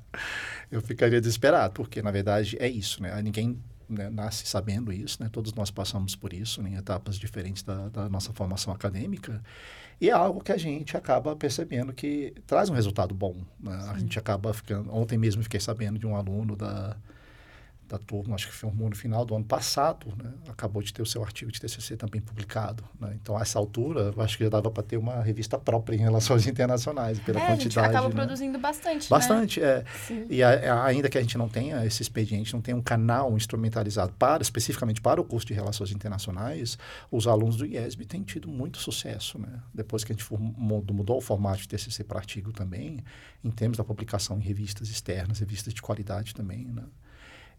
[0.71, 3.21] eu ficaria desesperado, porque na verdade é isso, né?
[3.21, 3.59] Ninguém
[3.89, 5.29] né, nasce sabendo isso, né?
[5.31, 9.41] Todos nós passamos por isso em etapas diferentes da, da nossa formação acadêmica.
[10.01, 13.35] E é algo que a gente acaba percebendo que traz um resultado bom.
[13.59, 13.77] Né?
[13.89, 14.93] A gente acaba ficando.
[14.93, 16.95] Ontem mesmo fiquei sabendo de um aluno da,
[17.89, 20.31] da turma, acho que formou no final do ano passado, né?
[20.47, 22.83] acabou de ter o seu artigo de TCC também publicado.
[22.99, 23.17] Né?
[23.21, 26.45] Então, a essa altura, acho que já dava para ter uma revista própria em relações
[26.47, 27.87] internacionais, pela é, a gente quantidade.
[27.87, 28.13] acaba né?
[28.15, 29.07] produzindo bastante, né?
[29.09, 29.83] Bastante, é.
[30.07, 30.25] Sim.
[30.29, 33.35] E a- a- ainda que a gente não tenha esse expediente, não tenha um canal
[33.35, 36.77] instrumentalizado para, especificamente para o curso de Relações Internacionais,
[37.11, 39.59] os alunos do IESB têm tido muito sucesso, né?
[39.73, 43.03] Depois que a gente mudou, mudou o formato de TCC para artigo também,
[43.43, 46.83] em termos da publicação em revistas externas, revistas de qualidade também, né?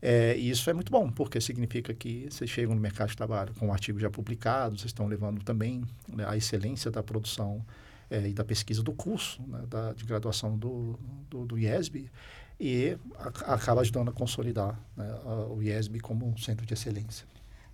[0.02, 3.52] É, e isso é muito bom, porque significa que vocês chegam no mercado de trabalho
[3.58, 7.64] com um artigo já publicado, vocês estão levando também né, a excelência da produção
[8.10, 12.10] é, e da pesquisa do curso né, da, de graduação do, do, do IESB
[12.58, 17.26] e a- acaba ajudando a consolidar né, a- o IESB como um centro de excelência.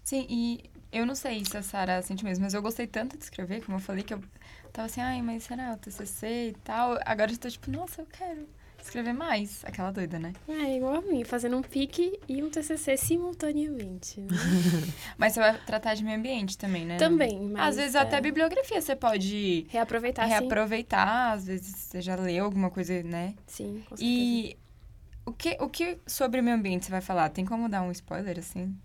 [0.03, 3.25] Sim, e eu não sei se a Sara sente mesmo, mas eu gostei tanto de
[3.25, 4.23] escrever, como eu falei, que eu
[4.73, 6.99] tava assim, ai, mas será o TCC e tal?
[7.05, 8.47] Agora eu tô tipo, nossa, eu quero
[8.87, 9.65] escrever mais.
[9.65, 10.33] Aquela doida, né?
[10.49, 14.21] É igual a mim, fazendo um PIC e um TCC simultaneamente.
[14.21, 14.29] né?
[15.19, 16.97] Mas você vai tratar de meio ambiente também, né?
[16.97, 17.69] Também, mas...
[17.69, 20.31] Às vezes é, até bibliografia você pode Reaproveitar, sim.
[20.31, 23.35] reaproveitar, às vezes você já leu alguma coisa, né?
[23.47, 24.03] Sim, com certeza.
[24.03, 24.57] E
[25.25, 27.29] o que, o que sobre meio ambiente você vai falar?
[27.31, 28.77] Tem como dar um spoiler, assim?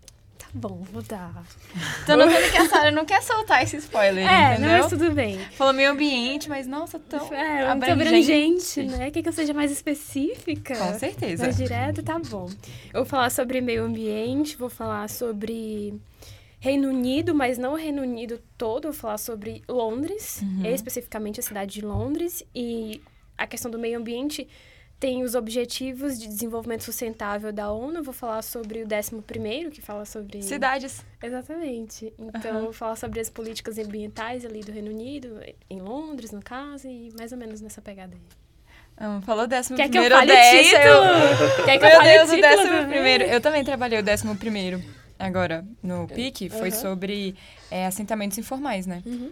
[0.53, 1.43] Bom, vou dar.
[2.05, 4.69] Tô notando que a Sara não quer soltar esse spoiler, É, entendeu?
[4.69, 5.39] não, mas tudo bem.
[5.53, 7.91] Falou meio ambiente, mas nossa, tão É, abrangente.
[8.09, 9.11] abrangente, né?
[9.11, 10.75] Quer que eu seja mais específica?
[10.75, 11.43] Com certeza.
[11.43, 12.49] Mais direto, tá bom.
[12.93, 15.93] Eu vou falar sobre meio ambiente, vou falar sobre
[16.59, 20.65] Reino Unido, mas não o Reino Unido todo, vou falar sobre Londres, Uhum.
[20.65, 22.43] especificamente a cidade de Londres.
[22.53, 23.01] E
[23.37, 24.47] a questão do meio ambiente
[25.01, 29.81] tem os Objetivos de Desenvolvimento Sustentável da ONU, eu vou falar sobre o 11º, que
[29.81, 30.43] fala sobre...
[30.43, 31.03] Cidades.
[31.21, 32.13] Exatamente.
[32.19, 36.39] Então, eu vou falar sobre as políticas ambientais ali do Reino Unido, em Londres, no
[36.39, 38.21] caso, e mais ou menos nessa pegada aí.
[38.95, 40.83] Ah, falou décimo Quer que eu primeiro fale título?
[40.83, 42.87] eu- Quer que eu Meu fale Deus, o décimo também?
[42.87, 43.23] primeiro.
[43.23, 44.83] Eu também trabalhei o décimo primeiro
[45.17, 46.49] agora no PIC.
[46.49, 46.77] Foi Aham.
[46.79, 47.35] sobre
[47.71, 49.01] é, assentamentos informais, né?
[49.03, 49.31] Uhum.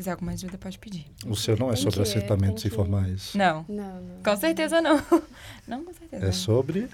[0.00, 1.04] Se quiser alguma ajuda, pode pedir.
[1.26, 3.34] O seu não é Tem sobre que- que- informais.
[3.34, 4.22] Não, Não, não.
[4.24, 4.96] com certeza não.
[5.68, 6.24] Não, com certeza.
[6.26, 6.88] É sobre.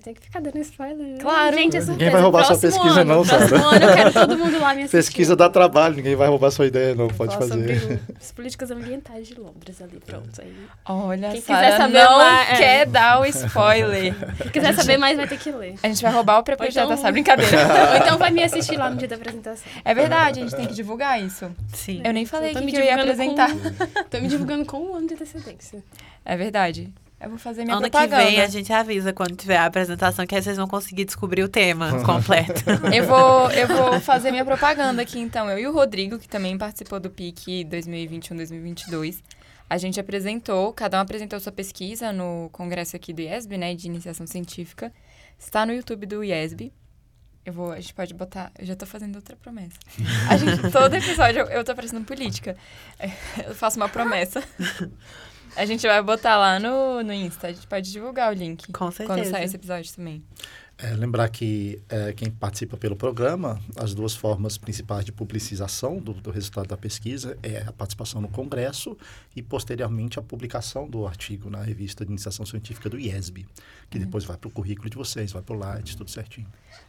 [0.00, 1.18] Eu tenho que ficar dando spoiler.
[1.20, 1.54] Claro.
[1.54, 3.44] Gente, é Ninguém vai roubar sua pesquisa, ano, não, Sara.
[3.44, 4.96] ano eu quero todo mundo lá me assistir.
[4.96, 7.06] Pesquisa dá trabalho, ninguém vai roubar sua ideia, não.
[7.08, 7.78] Vou Pode fazer.
[7.80, 10.40] sobre as políticas ambientais de Londres ali, pronto.
[10.40, 10.56] Aí.
[10.86, 12.56] Olha, Quem Sara quiser saber não mais- é.
[12.56, 14.14] quer dar o spoiler.
[14.42, 15.74] Se quiser saber mais, vai ter que ler.
[15.82, 17.58] A gente vai roubar o pré-projeto, então- essa brincadeira.
[17.92, 19.70] Ou então vai me assistir lá no dia da apresentação.
[19.84, 21.54] É verdade, a gente tem que divulgar isso.
[21.74, 22.00] Sim.
[22.02, 23.50] Eu nem falei Eu que, me que eu ia apresentar.
[23.50, 23.58] com-
[24.08, 25.84] Tô me divulgando com um ano de antecedência.
[26.24, 26.90] É verdade.
[27.20, 28.24] Eu vou fazer minha Ano que propaganda.
[28.24, 31.48] vem a gente avisa quando tiver a apresentação, que aí vocês vão conseguir descobrir o
[31.48, 32.64] tema completo.
[32.94, 35.48] Eu vou, eu vou fazer minha propaganda aqui, então.
[35.50, 39.18] Eu e o Rodrigo, que também participou do PIC 2021-2022,
[39.68, 43.86] a gente apresentou, cada um apresentou sua pesquisa no congresso aqui do IESB, né, de
[43.86, 44.90] iniciação científica.
[45.38, 46.72] Está no YouTube do IESB.
[47.44, 49.78] Eu vou, a gente pode botar, eu já tô fazendo outra promessa.
[50.28, 52.56] A gente, todo episódio eu, eu tô parecendo política.
[53.46, 54.42] Eu faço uma promessa.
[55.56, 58.72] A gente vai botar lá no, no Insta, a gente pode divulgar o link.
[58.72, 59.30] Com Quando certeza.
[59.30, 60.22] sair esse episódio também.
[60.82, 66.14] É, lembrar que é, quem participa pelo programa, as duas formas principais de publicização do,
[66.14, 68.96] do resultado da pesquisa é a participação no congresso
[69.36, 73.46] e, posteriormente, a publicação do artigo na revista de iniciação científica do IESB,
[73.90, 76.46] que depois vai para o currículo de vocês, vai para o Lattes, tudo certinho.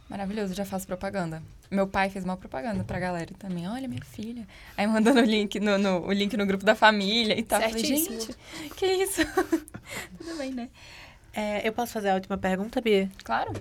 [0.08, 1.42] Maravilhoso, já faço propaganda.
[1.70, 3.68] Meu pai fez uma propaganda pra galera também.
[3.68, 4.48] Olha, minha filha.
[4.74, 7.60] Aí mandando o link no, no- o link no grupo da família e tal.
[7.60, 8.20] Eu Falei, Certíssimo.
[8.20, 8.36] gente,
[8.74, 9.20] que isso?
[10.18, 10.70] Tudo bem, né?
[11.34, 13.10] É, eu posso fazer a última pergunta, Bia?
[13.24, 13.52] Claro.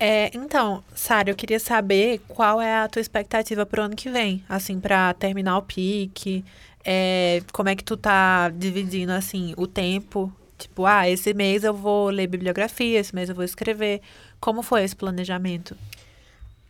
[0.00, 4.44] É, então, Sara, eu queria saber qual é a tua expectativa pro ano que vem,
[4.48, 6.44] assim, pra terminar o PIC,
[6.84, 11.74] é, como é que tu tá dividindo, assim, o tempo, tipo, ah, esse mês eu
[11.74, 14.00] vou ler bibliografia, esse mês eu vou escrever,
[14.40, 15.76] como foi esse planejamento?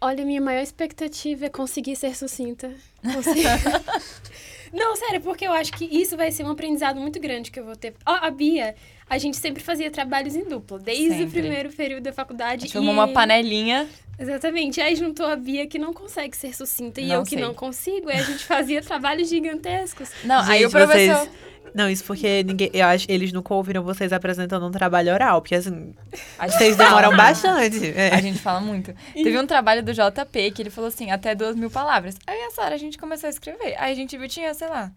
[0.00, 2.70] Olha, minha maior expectativa é conseguir ser sucinta.
[3.02, 3.44] Conseguir-
[4.72, 7.64] Não, sério, porque eu acho que isso vai ser um aprendizado muito grande que eu
[7.64, 7.94] vou ter.
[8.06, 8.74] Ó, a Bia,
[9.08, 11.40] a gente sempre fazia trabalhos em dupla, desde o Sempre.
[11.40, 12.62] primeiro período da A faculdade.
[12.62, 13.88] gente formou e- uma panelinha.
[14.18, 14.80] Exatamente.
[14.80, 17.38] Aí juntou a Bia que não consegue ser sucinta e Não eu que sei.
[17.40, 18.10] não consigo.
[18.10, 20.10] E a gente fazia trabalhos gigantescos.
[20.24, 21.16] Não, aí o Gente, professor.
[21.18, 21.30] vocês
[21.74, 25.54] Não, isso porque ninguém, eu acho, eles nunca ouviram vocês apresentando um trabalho oral, porque
[25.54, 25.94] assim,
[26.40, 27.92] vocês demoram bastante.
[27.96, 28.14] é.
[28.14, 28.94] A gente fala muito.
[29.14, 32.14] Teve um trabalho do JP que ele falou assim, até duas mil palavras.
[32.26, 33.74] Aí a Sara, a gente começou a escrever.
[33.78, 34.90] Aí a gente viu, tinha, sei lá,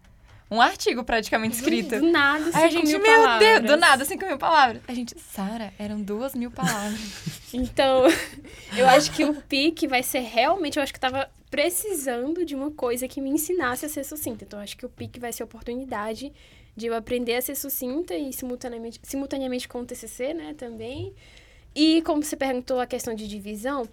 [0.50, 1.98] um artigo praticamente escrito.
[1.98, 3.48] Do nada, Aí a cinco gente, mil meu palavras.
[3.48, 4.82] Deus, do nada, cinco mil palavras.
[4.86, 7.00] A gente, Sara, eram duas mil palavras.
[7.54, 8.04] Então,
[8.76, 12.54] eu acho que o pique vai ser realmente, eu acho que eu tava precisando de
[12.54, 14.44] uma coisa que me ensinasse a ser sucinta.
[14.44, 16.32] Então, eu acho que o pique vai ser a oportunidade
[16.76, 21.12] de eu aprender a ser sucinta e simultaneamente, simultaneamente com o TCC, né, também.
[21.74, 23.88] E como você perguntou a questão de divisão,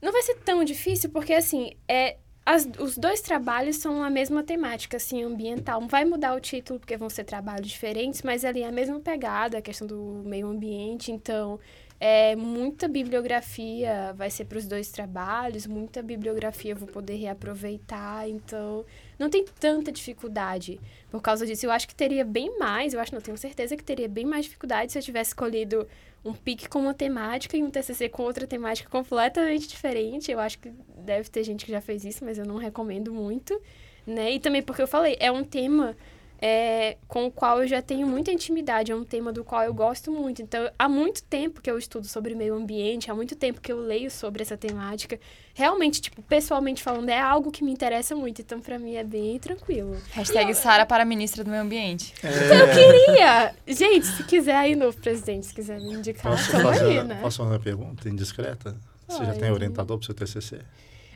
[0.00, 4.42] não vai ser tão difícil, porque, assim, é, as- os dois trabalhos são a mesma
[4.42, 5.80] temática, assim, ambiental.
[5.86, 9.58] Vai mudar o título, porque vão ser trabalhos diferentes, mas ali é a mesma pegada,
[9.58, 11.12] a questão do meio ambiente.
[11.12, 11.60] Então,
[12.04, 18.28] é, muita bibliografia vai ser para os dois trabalhos, muita bibliografia eu vou poder reaproveitar,
[18.28, 18.84] então
[19.16, 20.80] não tem tanta dificuldade
[21.12, 21.64] por causa disso.
[21.64, 24.46] Eu acho que teria bem mais, eu acho, não tenho certeza que teria bem mais
[24.46, 25.86] dificuldade se eu tivesse escolhido
[26.24, 30.28] um pique com uma temática e um TCC com outra temática completamente diferente.
[30.28, 30.72] Eu acho que
[31.04, 33.62] deve ter gente que já fez isso, mas eu não recomendo muito,
[34.04, 34.32] né?
[34.32, 35.96] E também porque eu falei, é um tema
[36.44, 39.72] é, com o qual eu já tenho muita intimidade, é um tema do qual eu
[39.72, 40.42] gosto muito.
[40.42, 43.78] Então, há muito tempo que eu estudo sobre meio ambiente, há muito tempo que eu
[43.78, 45.20] leio sobre essa temática.
[45.54, 49.38] Realmente, tipo, pessoalmente falando, é algo que me interessa muito, então pra mim é bem
[49.38, 49.96] tranquilo.
[50.10, 52.12] Hashtag Sara para ministra do meio ambiente.
[52.24, 53.54] Eu queria!
[53.64, 57.20] Gente, se quiser aí, novo presidente, se quiser me indicar, Posso fazer, aí, né?
[57.22, 58.76] posso fazer uma pergunta indiscreta?
[59.06, 60.58] Você já tem orientador para o seu TCC?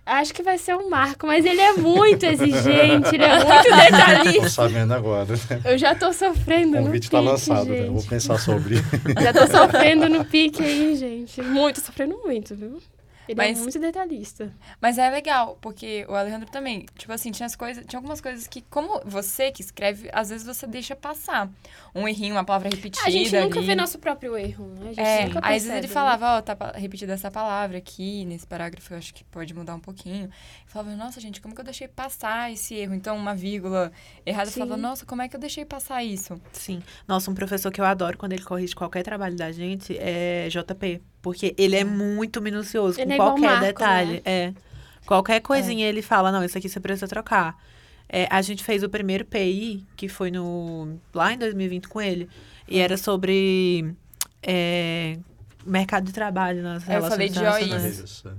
[0.07, 4.47] Acho que vai ser o Marco, mas ele é muito exigente, ele é muito detalhista.
[4.47, 5.35] Estou sabendo agora.
[5.51, 5.61] né?
[5.65, 7.81] Eu já tô sofrendo O no pique, está lançado, né?
[7.81, 8.11] Eu Vou gente.
[8.11, 8.77] pensar sobre.
[9.21, 11.43] Já tô sofrendo no pique aí, gente.
[11.43, 12.79] Muito, sofrendo muito, viu?
[13.29, 14.53] Ele Mas- é muito detalhista.
[14.81, 18.47] Mas é legal, porque o Alejandro também, tipo assim, tinha as coisas, tinha algumas coisas
[18.47, 21.51] que, como você que escreve, às vezes você deixa passar.
[21.95, 23.05] Um errinho, uma palavra repetida.
[23.07, 23.67] A gente nunca ali.
[23.67, 24.91] vê nosso próprio erro, né?
[24.91, 25.93] A gente É, nunca aí às vezes percebe, ele né?
[25.95, 29.75] falava, ó, tá pa- repetida essa palavra aqui, nesse parágrafo eu acho que pode mudar
[29.75, 30.27] um pouquinho.
[30.27, 30.31] Eu
[30.67, 32.95] falava, nossa, gente, como que eu deixei passar esse erro?
[32.95, 33.91] Então, uma vírgula
[34.25, 34.61] errada, eu Sim.
[34.61, 36.41] falava, nossa, como é que eu deixei passar isso?
[36.53, 36.83] Sim.
[37.09, 41.03] Nossa, um professor que eu adoro quando ele corrige qualquer trabalho da gente é JP.
[41.27, 44.13] Porque ele é muito minucioso Ele com é qualquer Marco, detalhe.
[44.13, 44.21] né?
[44.25, 44.53] É.
[45.05, 47.61] Qualquer coisinha ele fala, não, isso aqui você precisa trocar.
[48.09, 52.29] É, a gente fez o primeiro PI, que foi no lá em 2020 com ele.
[52.69, 53.93] E era sobre
[54.41, 55.19] é,
[55.67, 57.73] mercado de trabalho nas É, eu relações falei de.
[57.75, 57.99] OIs.
[57.99, 58.33] Isso.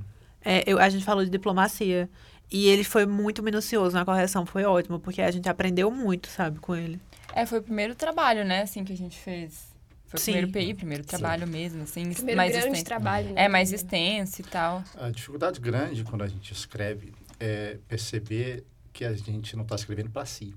[0.45, 2.10] É, eu- a gente falou de diplomacia.
[2.50, 6.60] E ele foi muito minucioso na correção, foi ótimo, porque a gente aprendeu muito, sabe,
[6.60, 7.02] com ele.
[7.36, 9.76] É, foi o primeiro trabalho, né, assim, que a gente fez.
[10.08, 10.32] Foi o Sim.
[10.32, 12.86] primeiro PI, primeiro trabalho mesmo, assim, Primeiro mais grande extenso.
[12.86, 13.43] trabalho, né?
[13.43, 14.84] É, mais extenso e tal.
[14.96, 20.10] A dificuldade grande quando a gente escreve é perceber que a gente não está escrevendo
[20.10, 20.56] para si.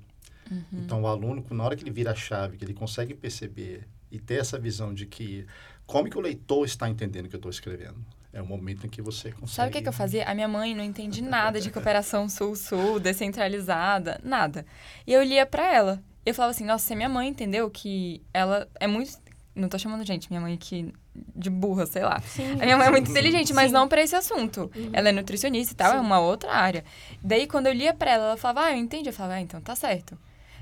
[0.50, 0.64] Uhum.
[0.72, 4.18] Então, o aluno, na hora que ele vira a chave, que ele consegue perceber e
[4.18, 5.46] ter essa visão de que
[5.86, 7.96] como que o leitor está entendendo o que eu estou escrevendo,
[8.32, 9.52] é o momento em que você consegue...
[9.52, 10.24] Sabe o que, que eu fazia?
[10.24, 14.64] A minha mãe não entende nada de cooperação sul-sul, descentralizada, nada.
[15.06, 16.02] E eu lia pra ela.
[16.24, 19.18] Eu falava assim, nossa, se a minha mãe entendeu que ela é muito.
[19.54, 20.92] Não tô chamando gente, minha mãe que.
[21.34, 22.20] de burra, sei lá.
[22.20, 22.52] Sim.
[22.52, 23.74] A minha mãe é muito inteligente, mas Sim.
[23.74, 24.70] não pra esse assunto.
[24.92, 26.00] Ela é nutricionista e tal, é Sim.
[26.04, 26.84] uma outra área.
[27.22, 29.08] Daí, quando eu lia pra ela, ela falava, ah, eu entendi.
[29.08, 30.16] Eu falava, ah, então tá certo.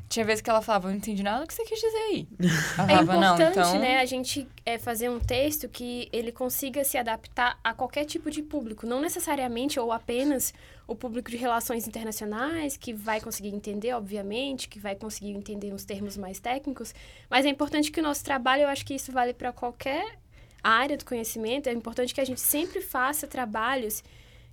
[0.08, 2.28] Tinha vezes que ela falava, eu não entendi nada do que você quis dizer aí.
[2.78, 3.78] Ela É falava, não, importante, então...
[3.78, 8.30] né, a gente é, fazer um texto que ele consiga se adaptar a qualquer tipo
[8.30, 10.54] de público, não necessariamente ou apenas
[10.86, 15.84] o público de relações internacionais, que vai conseguir entender, obviamente, que vai conseguir entender os
[15.84, 16.94] termos mais técnicos,
[17.28, 20.18] mas é importante que o nosso trabalho, eu acho que isso vale para qualquer
[20.62, 24.02] área do conhecimento, é importante que a gente sempre faça trabalhos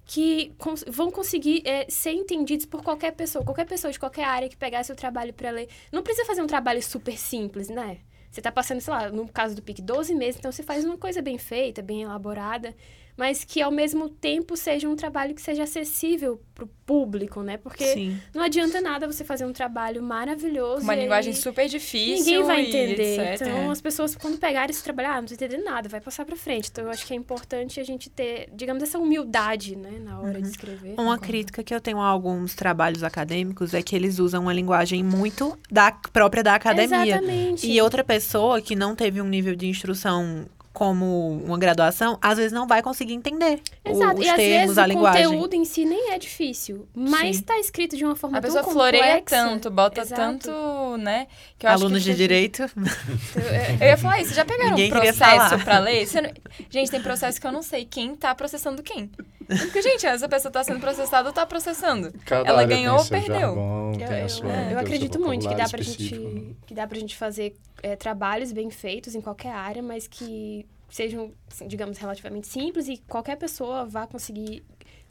[0.06, 4.48] que cons- vão conseguir é, ser entendidos por qualquer pessoa, qualquer pessoa de qualquer área
[4.48, 5.68] que pegar seu trabalho para ler.
[5.91, 7.98] Não precisa fazer um trabalho super simples, né?
[8.30, 10.98] Você tá passando, sei lá, no caso do PIC, 12 meses, então você faz uma
[10.98, 12.76] coisa bem feita, bem elaborada,
[13.17, 17.58] mas que ao mesmo tempo seja um trabalho que seja acessível pro público, né?
[17.58, 18.19] Porque Sim.
[18.34, 20.84] não adianta nada você fazer um trabalho maravilhoso.
[20.84, 23.19] Uma e linguagem super difícil Ninguém vai entender.
[23.19, 23.47] etc.
[23.47, 26.36] Então, as pessoas, quando pegarem esse trabalho, ah, não tô entendendo nada, vai passar pra
[26.36, 26.69] frente.
[26.71, 30.41] Então, eu acho que é importante a gente ter, digamos, essa humildade, né, na hora
[30.41, 30.95] de escrever.
[30.97, 35.04] Uma crítica que eu tenho a alguns trabalhos acadêmicos é que eles usam uma linguagem
[35.04, 37.15] muito da própria da academia.
[37.15, 37.67] Exatamente.
[37.67, 42.51] E outra pessoa que não teve um nível de instrução como uma graduação, às vezes
[42.51, 44.19] não vai conseguir entender o- Exato.
[44.19, 45.23] os e às termos, vezes a o linguagem.
[45.25, 47.41] conteúdo em si nem é difícil, mas Sim.
[47.43, 48.97] tá escrito de uma forma A tão pessoa complexa.
[48.99, 50.21] floreia tanto, bota Exato.
[50.21, 51.27] tanto, né?
[51.57, 52.63] Que eu acho Alunos que de direito.
[53.81, 56.05] Eu ia falar isso, já pegaram Ninguém um processo pra ler?
[56.05, 56.31] Você não-
[56.69, 59.09] Gente, tem processo que eu não sei quem tá processando quem.
[59.47, 62.12] Porque, gente, essa pessoa tá sendo processada ou tá processando?
[62.25, 63.36] Cada Ela ganhou ou perdeu?
[63.36, 66.30] jargão, Eu, eu- sua- eu acredito muito que dá pra específico, né?
[66.32, 70.65] gente que dá pra gente fazer é, trabalhos bem feitos em qualquer área, mas que
[70.89, 74.63] sejam, assim, digamos, relativamente simples e qualquer pessoa vá conseguir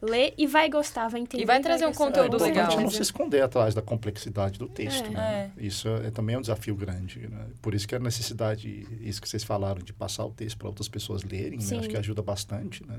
[0.02, 1.42] ler e vai gostar, vai entender.
[1.42, 2.80] E vai trazer um conteúdo É importante legal.
[2.82, 5.06] não se esconder atrás da complexidade do texto.
[5.06, 5.10] É.
[5.10, 5.50] né?
[5.56, 7.26] Isso é, também é um desafio grande.
[7.28, 7.46] né?
[7.62, 10.88] Por isso que a necessidade, isso que vocês falaram, de passar o texto para outras
[10.88, 11.78] pessoas lerem, né?
[11.78, 12.84] Acho que ajuda bastante.
[12.86, 12.98] Né?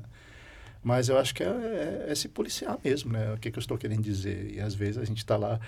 [0.86, 3.34] Mas eu acho que é, é- é se policiar mesmo, né?
[3.34, 4.52] O que, que eu estou querendo dizer?
[4.54, 5.60] E às vezes a gente está lá...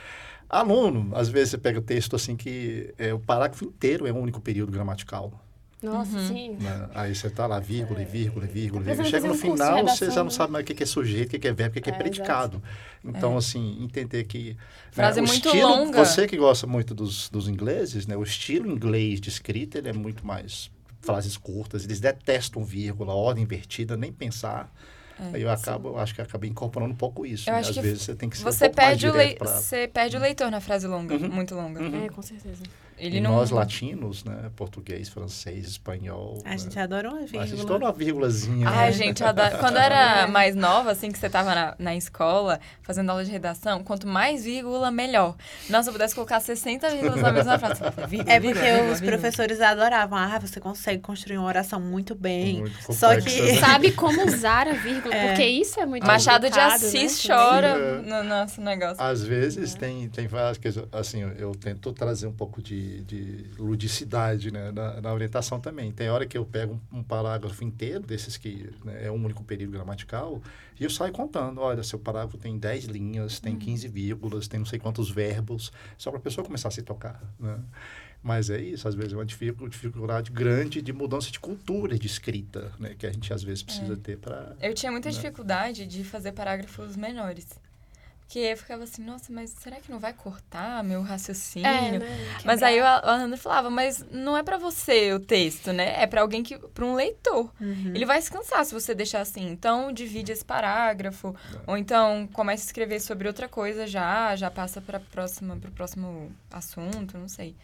[0.47, 4.19] Aluno, às vezes você pega o texto assim que é, o parágrafo inteiro é um
[4.21, 5.33] único período gramatical.
[5.81, 6.27] Nossa, Uhum.
[6.27, 6.57] sim.
[6.59, 6.87] né?
[6.93, 9.09] Aí você tá lá, vírgula, e vírgula, e vírgula, Tá vírgula.
[9.09, 10.29] Chega no um final, você já não né?
[10.29, 12.61] sabe mais o que é sujeito, o que é verbo, o que é, É, predicado.
[13.03, 14.51] Então, assim, entender que...
[14.51, 14.55] né,
[14.91, 16.05] Frase o muito estilo, longa.
[16.05, 18.15] Você que gosta muito dos, dos ingleses, né?
[18.15, 20.69] O estilo inglês de escrita, ele é muito mais
[21.01, 21.83] frases curtas.
[21.85, 24.71] Eles detestam vírgula, ordem invertida, nem pensar.
[25.33, 27.49] Aí eu acabo, eu acho que acabei incorporando um pouco isso.
[27.49, 27.59] Eu né?
[27.59, 29.35] acho Às que vezes você tem que ser Você um pouco mais perde, o lei...
[29.35, 31.29] pra- você perde o leitor na frase longa, Uhum.
[31.29, 31.81] muito longa.
[31.81, 32.05] Uhum.
[32.05, 32.63] É, com certeza.
[32.97, 33.31] Ele E não...
[33.35, 34.49] nós latinos, né?
[34.55, 36.41] Português, francês, espanhol.
[36.43, 36.57] A né?
[36.57, 37.61] gente adora uma A gente vírgula.
[37.63, 38.67] adora uma vírgulazinha.
[38.69, 38.91] Ai, né?
[38.91, 39.57] gente, eu adoro.
[39.59, 43.31] Quando eu era mais nova, assim, que você tava na, na escola, fazendo aula de
[43.31, 45.35] redação, quanto mais vírgula, melhor.
[45.69, 47.81] Nossa, eu pudesse colocar 60 vírgulas na mesma frase.
[48.07, 49.19] Vírgula, É vírgula, porque vírgula, os vírgula.
[49.19, 50.17] professores adoravam.
[50.17, 52.61] Ah, você consegue construir uma oração muito bem.
[52.61, 53.59] Muito Só que- né?
[53.59, 55.27] Sabe como usar a vírgula, É.
[55.27, 58.01] porque isso é muito Machado de complicado, Assis né, chora É.
[58.01, 59.03] no nosso negócio.
[59.03, 63.45] Às vezes tem, tem várias coisas, assim, eu, eu tento trazer um pouco de, de
[63.59, 65.91] ludicidade né, na, na orientação também.
[65.91, 69.43] Tem hora que eu pego um, um parágrafo inteiro, desses que né, é um único
[69.43, 70.41] período gramatical,
[70.79, 74.65] e eu saio contando, olha, seu parágrafo tem 10 linhas, tem 15 vírgulas, tem não
[74.65, 77.59] sei quantos verbos, só para a pessoa começar a se tocar, né?
[78.23, 82.07] Mas é isso, às vezes é uma dificu- dificuldade grande de mudança de cultura de
[82.07, 82.95] escrita, né?
[82.97, 84.55] Que a gente às vezes precisa ter para...
[84.59, 85.15] Eu tinha muita Né?
[85.15, 87.47] dificuldade de fazer parágrafos menores.
[88.27, 91.65] Porque eu ficava assim, nossa, mas será que não vai cortar meu raciocínio?
[91.65, 92.39] É, né?
[92.43, 96.03] Mas aí o Alejandro falava, mas não é pra você o texto, né?
[96.03, 97.49] É pra alguém que, para um leitor.
[97.59, 97.93] Uhum.
[97.95, 99.49] Ele vai se cansar se você deixar assim.
[99.49, 101.33] Então divide esse parágrafo,
[101.65, 106.29] ou então começa a escrever sobre outra coisa já, já passa para próxima, pro próximo
[106.51, 107.55] assunto, não sei.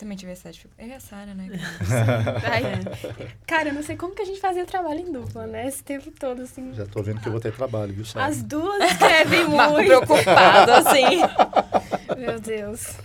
[0.00, 0.88] Também tive essa dificuldade.
[0.88, 1.46] Eu e a Sara, né?
[2.50, 3.26] Ai, É.
[3.46, 5.68] Cara, eu não sei como que a gente fazia trabalho em dupla, né?
[5.68, 6.72] Esse tempo todo, assim.
[6.74, 8.24] Já tô vendo que eu vou ter trabalho, viu, Sara?
[8.24, 9.74] As duas escrevem muito.
[9.86, 11.20] preocupado, assim.
[12.18, 12.96] Meu Deus.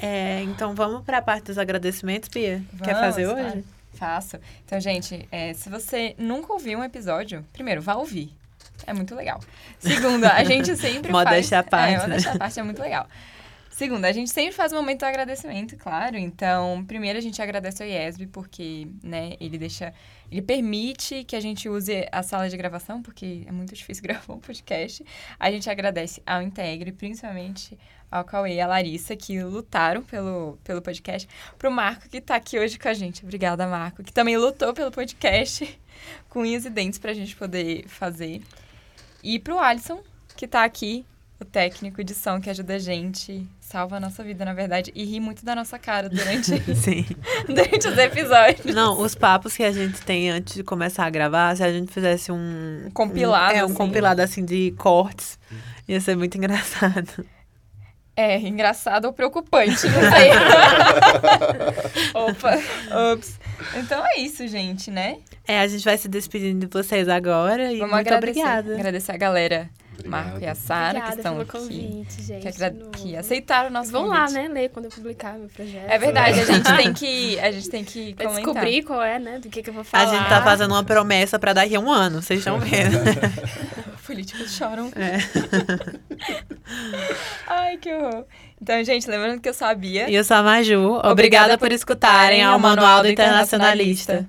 [0.00, 0.06] É.
[0.06, 2.62] É, então vamos para a parte dos agradecimentos, Pia?
[2.82, 3.46] Quer Vamos, fazer claro.
[3.48, 3.64] hoje?
[3.94, 4.38] Faço.
[4.64, 8.32] Então, gente, é, se você nunca ouviu um episódio, primeiro, vá ouvir.
[8.86, 9.38] É muito legal.
[9.78, 11.70] Segundo, a gente sempre Modéstia à faz...
[11.70, 12.02] parte, É, né?
[12.08, 13.06] modéstia à parte é muito legal.
[13.72, 16.18] Segundo, a gente sempre faz um momento de agradecimento, claro.
[16.18, 19.94] Então, primeiro a gente agradece ao IESB, porque, né, ele deixa...
[20.30, 24.34] Ele permite que a gente use a sala de gravação, porque é muito difícil gravar
[24.34, 25.02] um podcast.
[25.40, 27.78] A gente agradece ao Integre, principalmente
[28.10, 31.26] ao Cauê e à Larissa, que lutaram pelo, pelo podcast.
[31.56, 33.24] Pro Marco, que tá aqui hoje com a gente.
[33.24, 34.04] Obrigada, Marco.
[34.04, 35.80] Que também lutou pelo podcast
[36.28, 38.42] com unhas e dentes pra gente poder fazer.
[39.22, 40.02] E pro Alisson,
[40.36, 41.06] que tá aqui,
[41.42, 45.02] o técnico de som que ajuda a gente, salva a nossa vida, na verdade, e
[45.02, 46.50] ri muito da nossa cara durante,
[47.48, 48.74] durante os episódios.
[48.74, 51.90] Não, os papos que a gente tem antes de começar a gravar, se a gente
[51.90, 52.82] fizesse um...
[52.86, 53.74] Um compilado, um- é, um assim.
[53.74, 55.38] compilado, assim, de cortes,
[55.88, 57.24] ia ser muito engraçado.
[58.14, 60.30] É, engraçado ou preocupante, não sei.
[62.12, 62.58] Opa,
[63.14, 63.40] ups.
[63.74, 65.16] Então é isso, gente, né?
[65.48, 68.40] É, a gente vai se despedindo de vocês agora e Vamos muito agradecer.
[68.40, 68.74] obrigada.
[68.74, 69.70] Agradecer a galera,
[70.06, 70.24] Obrigado.
[70.24, 71.52] Marco e a Sara, que Obrigada estão pelo aqui.
[71.52, 72.52] convite, gente.
[72.52, 74.38] Que, que aceitaram o nosso Vão lá, convite.
[74.42, 74.48] né?
[74.48, 75.90] Ler quando eu publicar meu projeto.
[75.90, 78.34] É verdade, a gente tem que, a gente tem que comentar.
[78.36, 79.38] descobrir qual é, né?
[79.38, 80.06] Do que, que eu vou A falar.
[80.16, 82.98] gente tá fazendo uma promessa pra daqui a um ano, vocês estão vendo.
[84.06, 84.90] Políticos choram.
[84.96, 85.18] É.
[87.46, 88.24] Ai, que horror.
[88.60, 90.08] Então, gente, lembrando que eu sou a Bia.
[90.08, 91.00] E eu sou a Maju.
[91.04, 94.28] Obrigada, por escutarem ao Manual do Internacionalista.